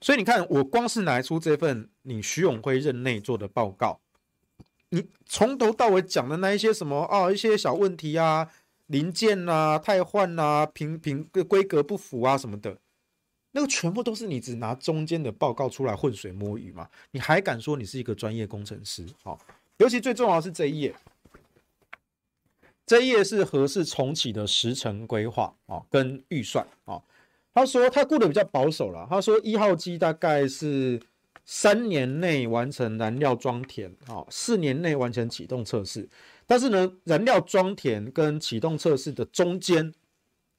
[0.00, 4.00] 所以你看，我光是拿出这份你徐永辉任内做的报告，
[4.90, 8.48] 你从头到尾讲的那一些什么啊，一些小问题啊。
[8.88, 12.76] 零件呐、啊、汰换呐、啊、品品规格不符啊什么的，
[13.52, 16.88] 那个全部都是你只拿中间的报告出来浑水摸鱼嘛？
[17.12, 19.06] 你还敢说你是一个专业工程师？
[19.22, 19.38] 好，
[19.76, 20.94] 尤其最重要的是这一页，
[22.86, 27.00] 这一页是合适重启的时程规划啊，跟预算啊。
[27.54, 31.00] 他说他估的比较保守了，他说一号机大概是
[31.44, 36.08] 三年内完成燃料装填啊，四年内完成启动测试。
[36.48, 39.92] 但是呢，燃料装填跟启动测试的中间，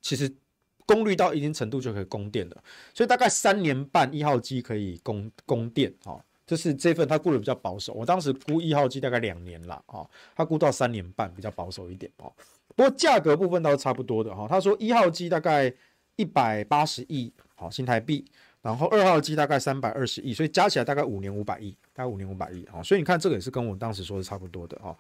[0.02, 0.32] 其实
[0.86, 2.64] 功率到一定程度就可以供电了，
[2.94, 7.92] 所以大概三年半一号机可以供供电啊，这是这份他估的比较保守。
[7.94, 12.32] 我当时估一号机大概两年了啊，他估到三年半比较保守一点哦。
[12.76, 15.74] 不过价格部分倒是差不多的哈，他说一号机大概
[16.18, 18.24] 一百八十亿好新台币，
[18.62, 22.82] 然后二号机大概三百二十亿，所以加起来大概五年五百亿，大概五年五百亿啊。
[22.84, 24.96] 所以你看这个也是跟我当时说的差不多的啊。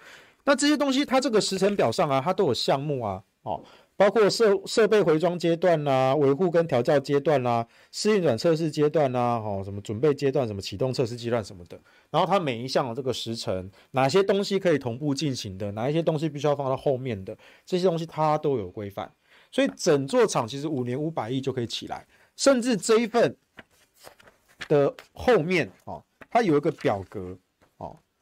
[0.45, 3.63] 那这些东西，它这个时程表上啊，它都有项目啊，哦，
[3.95, 11.79] 包括设设备回装阶段啦、维护跟调教阶段啦、试运转测试阶段啦，哦，什么准备阶段、什么启动测试阶段什么的。
[12.09, 19.11] 然后它每一项的这个时程，哪些东西可以同步进行的，哪一些东西必须要放到后面的，这些东西它都有规范。
[19.51, 23.35] 所以整座厂其实五年五百亿就可以起来，甚至这一份
[24.67, 27.37] 的后面哦，它有一个表格。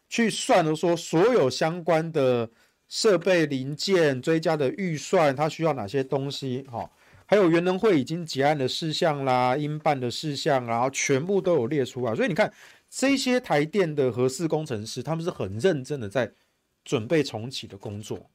[0.09, 2.49] 去算的说，所有相关的
[2.87, 6.61] 设备零件追加的预算，它需要哪些东西？
[6.71, 6.89] 哈，
[7.25, 12.15] 还有原能会已经结案的事项啦，应办的事项，然后全部都有列出来。
[12.15, 12.51] 所以你看，
[12.89, 16.31] 这些台电的核四工程师，他们是很认真的在
[16.85, 18.29] 准备重启的工作，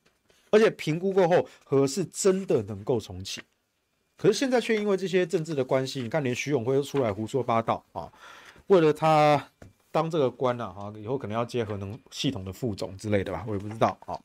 [0.50, 3.40] 而且评估过后，核四真的能够重启。
[4.18, 8.12] 可是现在却因为这些政治的关系，你看连徐永辉都出来胡说八道啊，
[8.66, 9.48] 为了他。
[9.92, 14.18] 当这个官了哈，以后可能要接核能系统的副总之类的吧，我也不知道啊。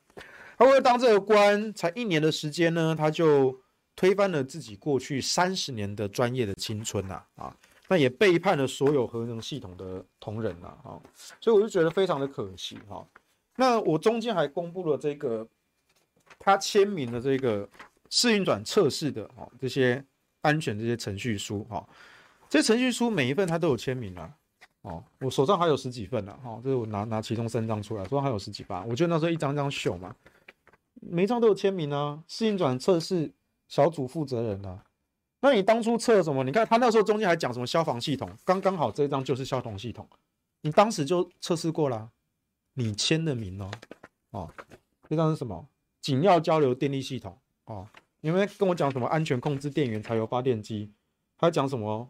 [0.56, 3.56] 他为了当这个官，才一年的时间呢，他就
[3.94, 7.54] 推翻了自己过去三十年的专业的青春呐啊，
[7.86, 10.98] 那也背叛了所有核能系统的同仁呐啊，
[11.40, 13.06] 所以我就觉得非常的可惜哈。
[13.54, 15.46] 那我中间还公布了这个
[16.38, 17.68] 他签名的这个
[18.08, 20.02] 试运转测试的哈这些
[20.40, 21.86] 安全这些程序书哈，
[22.48, 24.34] 这程序书每一份他都有签名啊。
[24.88, 28.82] 哦，我手上还有十几份呢，哈，这是我拿拿其中三张出来，手上还有十几把。
[28.84, 30.14] 我觉得那时候一张一张秀嘛，
[31.00, 33.30] 每一张都有签名啊，适应转测试
[33.68, 34.84] 小组负责人啊。
[35.40, 36.42] 那你当初测什么？
[36.42, 40.08] 你看他那时候中间还讲什么消防系统，刚刚好这一张就是消防系统，
[40.62, 42.10] 你当时就测试过了，
[42.74, 43.70] 你签的名哦，
[44.30, 44.50] 哦，
[45.08, 45.66] 这张是什么？
[46.00, 47.36] 紧要交流电力系统
[47.66, 47.86] 哦，
[48.22, 50.90] 你们跟我讲什么安全控制电源柴油发电机？
[51.36, 52.08] 还讲什么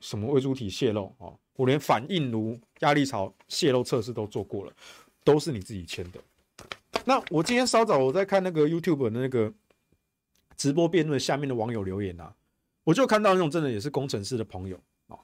[0.00, 1.36] 什么微主体泄漏哦？
[1.56, 4.72] 我连反应炉压力槽泄漏测试都做过了，
[5.22, 6.20] 都是你自己签的。
[7.04, 9.52] 那我今天稍早我在看那个 YouTube 的那个
[10.56, 12.32] 直播辩论下面的网友留言啊，
[12.84, 14.78] 我就看到那种真的也是工程师的朋友
[15.08, 15.18] 啊，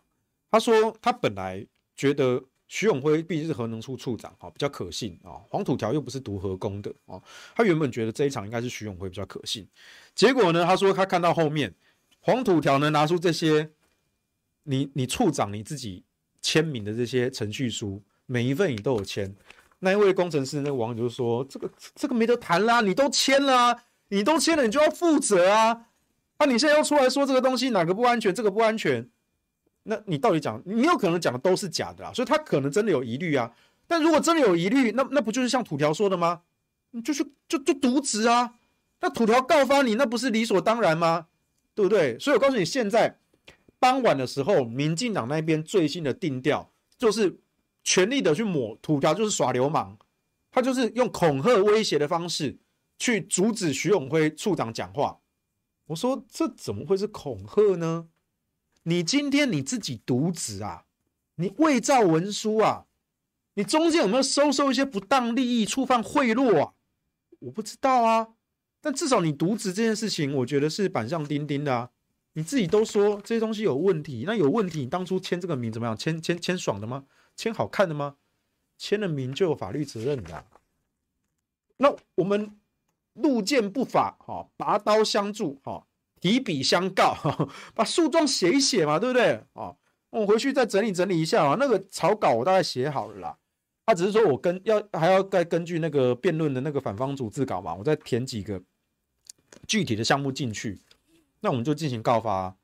[0.50, 1.64] 他说他本来
[1.96, 7.22] 觉得徐永辉毕竟是核能处处长啊，比较可信啊，黄土条又不是读核工的啊，
[7.54, 9.66] 他原本觉得这一场应该是徐永辉比较可信，
[10.14, 11.72] 结果呢，他说他看到后面
[12.20, 13.70] 黄土条呢拿出这些，
[14.64, 16.04] 你你处长你自己。
[16.48, 19.30] 签名的这些程序书，每一份你都有签。
[19.80, 23.78] 那一位工程师，那个网友就说：“这个这个没得谈啦，你都签了，
[24.08, 25.88] 你都签了，你就要负责啊！
[26.38, 29.06] 啊，你现在要出来说这个东西哪个不安全，这个不安全，
[29.82, 33.52] 那你到底讲，你有可能讲的都是假的啊，所以他可能真的有疑虑啊。
[33.86, 36.40] 但如果真的有疑虑，那那不就是像土条说的吗？
[36.92, 38.54] 你就是就就渎职啊！
[39.02, 41.26] 那土条告发你，那不是理所当然吗？
[41.74, 42.18] 对不对？
[42.18, 43.18] 所以我告诉你，现在。”
[43.78, 47.38] 傍晚的时候，民进党那边最新的定调就是
[47.84, 49.96] 全力的去抹土条，就是耍流氓，
[50.50, 52.58] 他就是用恐吓威胁的方式
[52.98, 55.20] 去阻止徐永辉处长讲话。
[55.86, 58.08] 我说这怎么会是恐吓呢？
[58.82, 60.84] 你今天你自己渎职啊，
[61.36, 62.86] 你伪造文书啊，
[63.54, 66.72] 你中间有没有收受一些不当利益、触犯贿赂啊？
[67.40, 68.28] 我不知道啊，
[68.80, 71.90] 但至少你渎职这件事情，我觉得是板上钉钉的啊。
[72.38, 75.96] 你自己都说这些东西有问题，那有问题，你当初签这个名怎么样？
[75.96, 77.04] 签签签爽的吗？
[77.34, 78.14] 签好看的吗？
[78.78, 80.44] 签了名就有法律责任的。
[81.78, 82.56] 那我们
[83.14, 85.84] 路见不法，哈，拔刀相助，哈，
[86.20, 87.16] 提笔相告，
[87.74, 89.42] 把诉状写一写嘛，对不对？
[89.54, 89.74] 啊，
[90.10, 91.56] 我回去再整理整理一下啊。
[91.58, 93.36] 那个草稿我大概写好了啦，
[93.84, 98.62] 他只是说我跟要还要再根据那个辩论的那个反方组字稿嘛，我再填几个
[99.66, 100.78] 具体的项目进去。
[101.40, 102.56] 那我们就进行告发，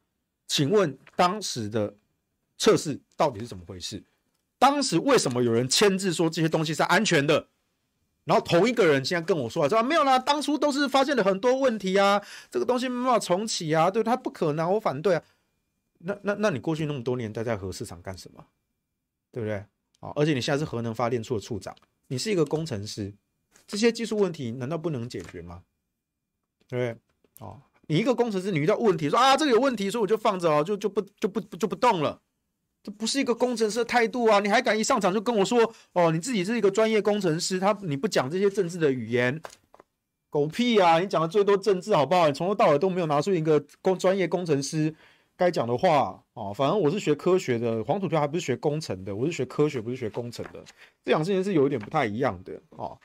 [0.47, 1.97] 请问当时的
[2.59, 4.03] 测试到底是怎么回事？
[4.59, 7.49] 当时为什么有人签字说这些东西是安全的？
[8.25, 15.23] 然后同一个人现在跟我说说没有啦，当初都是发现了很多问题啊，这个东西没办法重启啊，对，他不可能，我反对啊。
[15.99, 18.47] 那那那你过去那么多年待在核市场干什么？
[19.31, 19.57] 对不对？
[20.01, 21.77] 啊，而且你现在是核能发电处的处长，
[22.09, 23.13] 你是一个工程师，
[23.67, 25.63] 这些技术问题难道不能解决吗？
[26.67, 27.47] 对不对？
[27.47, 32.21] 哦，你一个工程师，你遇到问题说啊，这个有问题，所以我就放着哦，就就不就不就不动了。
[32.83, 34.41] 这不是一个工程师的态度啊！
[34.41, 39.41] 你还敢一上场就跟我说哦，你自己是一个专业工程师，他你不讲这些政治的语言，
[40.29, 40.99] 狗屁啊！
[40.99, 42.27] 你讲的最多政治好不好？
[42.27, 44.95] 你从头到尾都没有拿出一个工专业工程师
[45.35, 46.53] 该讲的话哦。
[46.55, 50.63] 反正我是学科学的，黄土条还不是学工程的，我是学科学，不是学工程的，
[51.03, 52.99] 这两件事情是有一点不太一样的哦。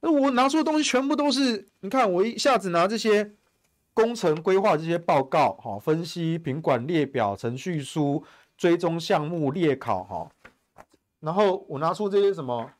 [0.00, 3.32] 那我拿出的东西全部都是，你看我一下子拿这些
[3.96, 8.22] 工程规划这些报告，哈，分析品管列表程序书。
[8.58, 10.32] 追踪项目列考哈，
[11.20, 12.72] 然后我拿出这些什么，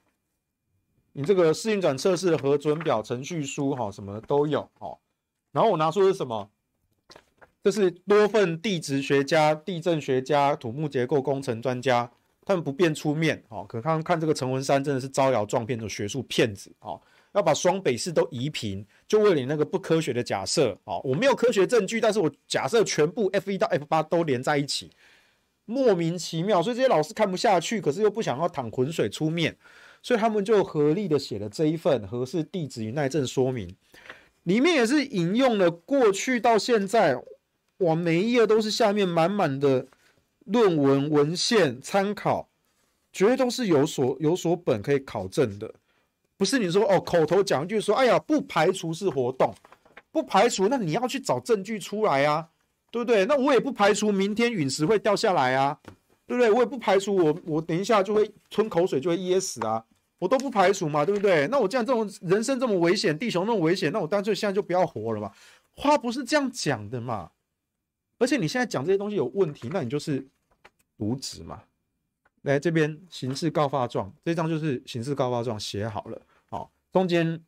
[1.12, 4.96] 你这个试运转测试的核准表程序书哈，什么都有哦。
[5.52, 6.48] 然后我拿出的是什么？
[7.62, 12.10] 这是多份地质学家、地震学家、土木结构工程专家，
[12.46, 13.66] 他们不便出面哦。
[13.68, 16.98] 可看看这个陈文山真的是招摇撞骗的学术骗子哦，
[17.34, 21.00] 要把双北市都移平，就为了你那个不科学的假设哦。
[21.04, 24.90] 我没有科学证据，但是我假设全部 F 一到 F 八都连在一起。
[25.68, 29.56] 莫名其妙，所以这些老师看不下去，可是又不想要淌浑水出面，
[30.00, 33.74] 所以他们就合力的写了这一份合适地址与耐震说明，
[34.44, 37.20] 里面也是引用了过去到现在，
[37.78, 39.88] 哇，每一页都是下面满满的
[40.44, 42.48] 论文文献参考，
[43.12, 45.74] 绝对都是有所有所本可以考证的，
[46.36, 49.54] 不是你说哦口头讲一句说，哎呀，不排除是活动，
[50.10, 52.48] 不排除，那你要去找证据出来啊。
[52.92, 53.26] 对不对？
[53.26, 55.78] 那我也不排除明天陨石会掉下来啊，
[56.26, 56.50] 对不对？
[56.50, 59.84] 我也不排除我我等一下就会吞口水就会噎死啊，
[60.18, 61.46] 我都不排除嘛，对不对？
[61.48, 65.30] 那我既然这种人生这么危险，地球那么危险，那我干脆现在就不要活了嘛。
[65.74, 67.30] 话不是这样讲的嘛。
[68.18, 70.26] 而且你现在讲这些东西有问题，那你就是
[70.96, 71.60] 渎职嘛。
[72.46, 77.40] 来这边刑事告发状，这张就是刑事告发状写好了，好，中间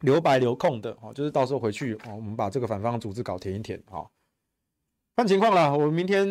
[0.00, 4.10] 留白留空的，哦，就是到时候回去哦，我们把这个反方组织稿填一填，好。
[5.16, 6.24] 看情况啦，我明天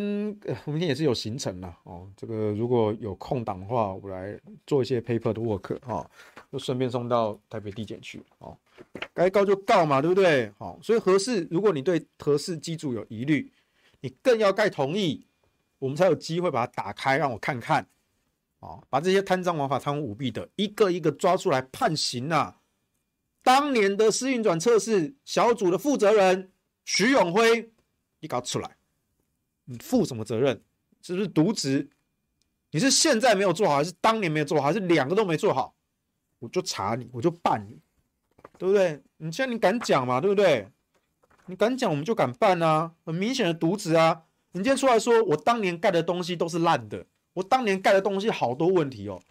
[0.63, 1.77] 我明天也是有行程啦。
[1.83, 2.09] 哦。
[2.15, 6.09] 这个如果有空档的话，我来做一些 paper 的 work 哈，
[6.49, 8.57] 就顺便送到台北地检去哦。
[9.13, 10.49] 该告就告嘛，对不对？
[10.57, 13.51] 好，所以核四，如果你对核四机组有疑虑，
[13.99, 15.25] 你更要盖同意，
[15.79, 17.87] 我们才有机会把它打开，让我看看
[18.59, 22.59] 啊，把这些贪赃枉法、贪污舞弊的一个一个抓出来判刑啊。
[23.43, 26.51] 当年的试运转测试小组的负责人
[26.83, 27.71] 徐永辉，
[28.19, 28.77] 你搞出来。
[29.65, 30.61] 你负什么责任？
[31.01, 31.89] 是不是渎职？
[32.71, 35.75] 你是现在没有做好，还是当年没有做好，还是两个都没做好？
[36.39, 37.79] 我就查你，我就办你，
[38.57, 39.01] 对不对？
[39.17, 40.19] 你现在你敢讲嘛？
[40.19, 40.67] 对不对？
[41.45, 42.93] 你敢讲，我们就敢办啊！
[43.05, 44.23] 很明显的渎职啊！
[44.53, 49.21] 你今天出来说我当年盖的东西都是烂的，我当年盖的东西好多问题哦，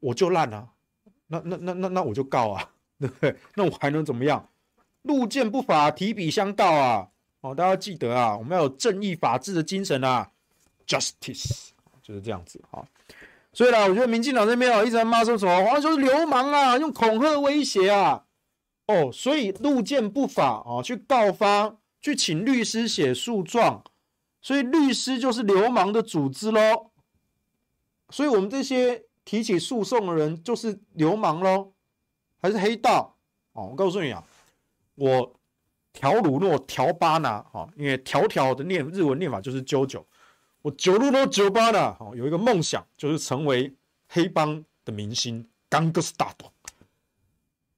[0.00, 0.68] 我就烂啊！
[1.28, 3.36] 那那那那那我就告啊，对 不对？
[3.54, 4.48] 那我还能怎么样？
[5.02, 7.08] 路见不法，提笔相告啊！
[7.40, 10.30] 哦，大家记得啊，我们要有正义法治的精神啊
[10.86, 11.68] ，justice
[12.02, 12.84] 就是这样子啊。
[13.52, 18.24] 所以呢，我觉得民进党这边啊一直在骂说什么，好像说是流氓啊，用恐吓威胁啊。
[18.86, 23.84] 哦，所以路见不法啊，去告发，去请律师写诉状，
[24.48, 26.90] 所以律师就是流氓的组织喽。
[28.08, 31.72] 所以我们这些提起诉讼的人就是流氓喽，
[32.40, 33.18] 还是黑道？
[33.52, 34.24] 哦，我告诉你啊，
[34.94, 35.34] 我。
[35.90, 40.06] 条鲁诺条巴拿哈，因为条条的念日文念法就是九九。
[40.62, 43.74] 我九鲁诺九巴纳哈，有一个梦想就是成为
[44.06, 46.30] 黑帮的明星，Gangsta。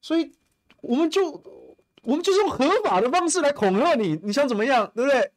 [0.02, 0.30] 所以
[0.82, 1.30] 我们就
[2.02, 5.32] 我们就是用合法的方式来恐吓你，你想怎么样，对不对？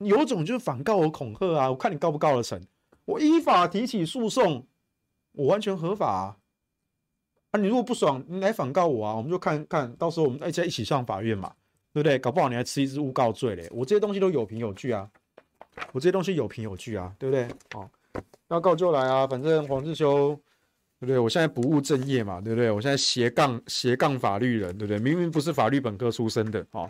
[0.00, 2.60] 你有种就是反告我恐吓啊，我看你告不告得成。
[3.04, 4.66] 我依法提起诉讼，
[5.32, 6.36] 我完全合法啊。
[7.52, 11.52] 啊，你如果不爽，你来反告我啊，我们就看看到时候我们大家一起上法院嘛。
[11.92, 12.16] 对不对？
[12.20, 13.68] 搞不好你还吃一只诬告罪嘞！
[13.72, 15.10] 我这些东西都有凭有据啊，
[15.90, 17.48] 我这些东西有凭有据啊，对不对？
[17.74, 17.90] 哦，
[18.46, 20.36] 要告就来啊，反正黄志修，
[21.00, 21.18] 对不对？
[21.18, 22.70] 我现在不务正业嘛，对不对？
[22.70, 25.00] 我现在斜杠斜杠法律人，对不对？
[25.00, 26.88] 明明不是法律本科出身的，哦，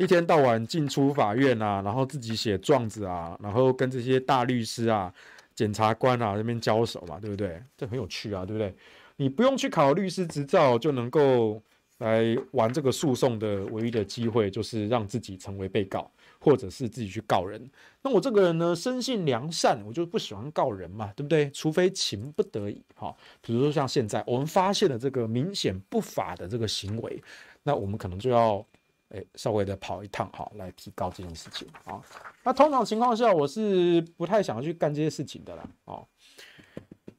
[0.00, 5.12] 一天到晚进出法院啊，然后自己写状子啊，然后跟这些大律师啊、
[5.54, 7.62] 检察官啊那边交手嘛，对不对？
[7.76, 8.74] 这很有趣啊，对不对？
[9.16, 11.62] 你不用去考律师执照就能够。
[12.00, 17.62] 来玩这个诉讼的唯一的机会，就是让自己成为被告，或者是自己去告人。
[18.00, 21.50] 那我这个人呢，生性良善，我就不喜欢告人嘛，对不对？
[21.50, 23.14] 除非情不得已，哈。
[23.42, 27.22] 比如说像现在，我们发现了这个明显不法的这个行为，
[27.64, 28.64] 那我们可能就要
[29.10, 32.00] 哎，稍微的跑一趟好，来提高这件事情啊。
[32.44, 35.68] 那通常情况下，我是不太想要去干这些事情的啦。
[35.84, 36.06] 哦，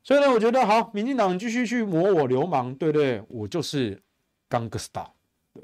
[0.02, 3.22] 所以呢，我觉得好，民进党继续去抹我流氓，对不对？
[3.28, 4.02] 我就是
[4.48, 5.08] 刚个 star，
[5.54, 5.64] 对，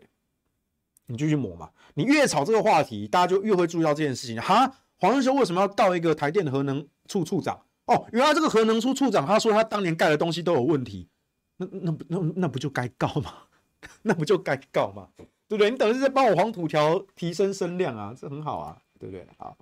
[1.06, 1.70] 你继续抹嘛。
[1.94, 4.40] 你越炒这个话题，大家就越会注意到这件事情。
[4.42, 7.64] 哈，黄仁修为什么要到一个台电核能处处长？
[7.86, 11.08] 哦，原来这个核能处处长他说他当年盖的东西都有问题，
[11.56, 13.34] 那那不那那不就该告吗？
[14.02, 15.08] 那不就该告吗？
[15.48, 15.72] 对不对？
[15.72, 19.26] 你等于是在帮我黄土条提升声量啊，这很好啊，对不对？
[19.38, 19.58] 好，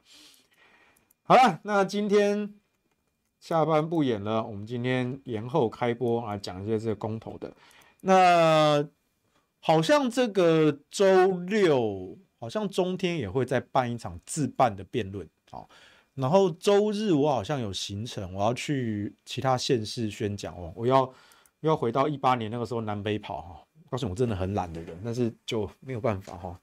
[1.23, 2.55] 好了，那今天
[3.39, 7.53] 下班不演了，我们今天延后开播啊，讲一些这个公投的。
[8.01, 8.87] 那
[9.59, 15.69] 好像这个周六，好像中天也会再办一场自办的辩论，好，
[16.15, 21.13] 然后周日我好像有行程，我要去其他县市宣讲哦，我要
[21.61, 23.64] 要回到一八年那个时候南北跑哈。
[23.95, 26.59] 告诉我真的很懒的人，但是就没有办法哈，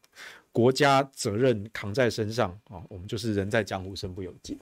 [0.52, 4.58] 国家责任扛在身上啊，我们就是人在江湖身不由己。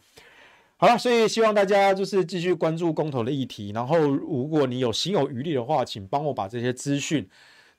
[0.76, 7.28] 好了，所以希望大家就是继续关注公投的议题，然后如果你有心有余力的话，请帮我把这些资讯、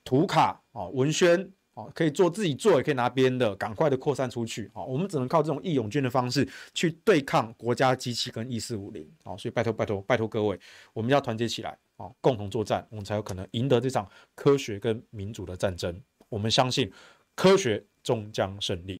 [0.04, 4.82] 图卡啊、文宣啊，可以做自己做，也可以拿别人的，赶快的扩散出去啊。
[4.82, 10.60] 我们只能靠这种义勇军的方式去对抗国家机器跟一四五零啊，所以拜托拜托拜托各位，
[10.92, 11.78] 我们要团结起来。
[12.20, 16.00] 共同作战，我们才有可能赢得这场科学跟民主的战争。
[16.28, 16.90] 我们相信
[17.34, 18.90] 科学终将胜利。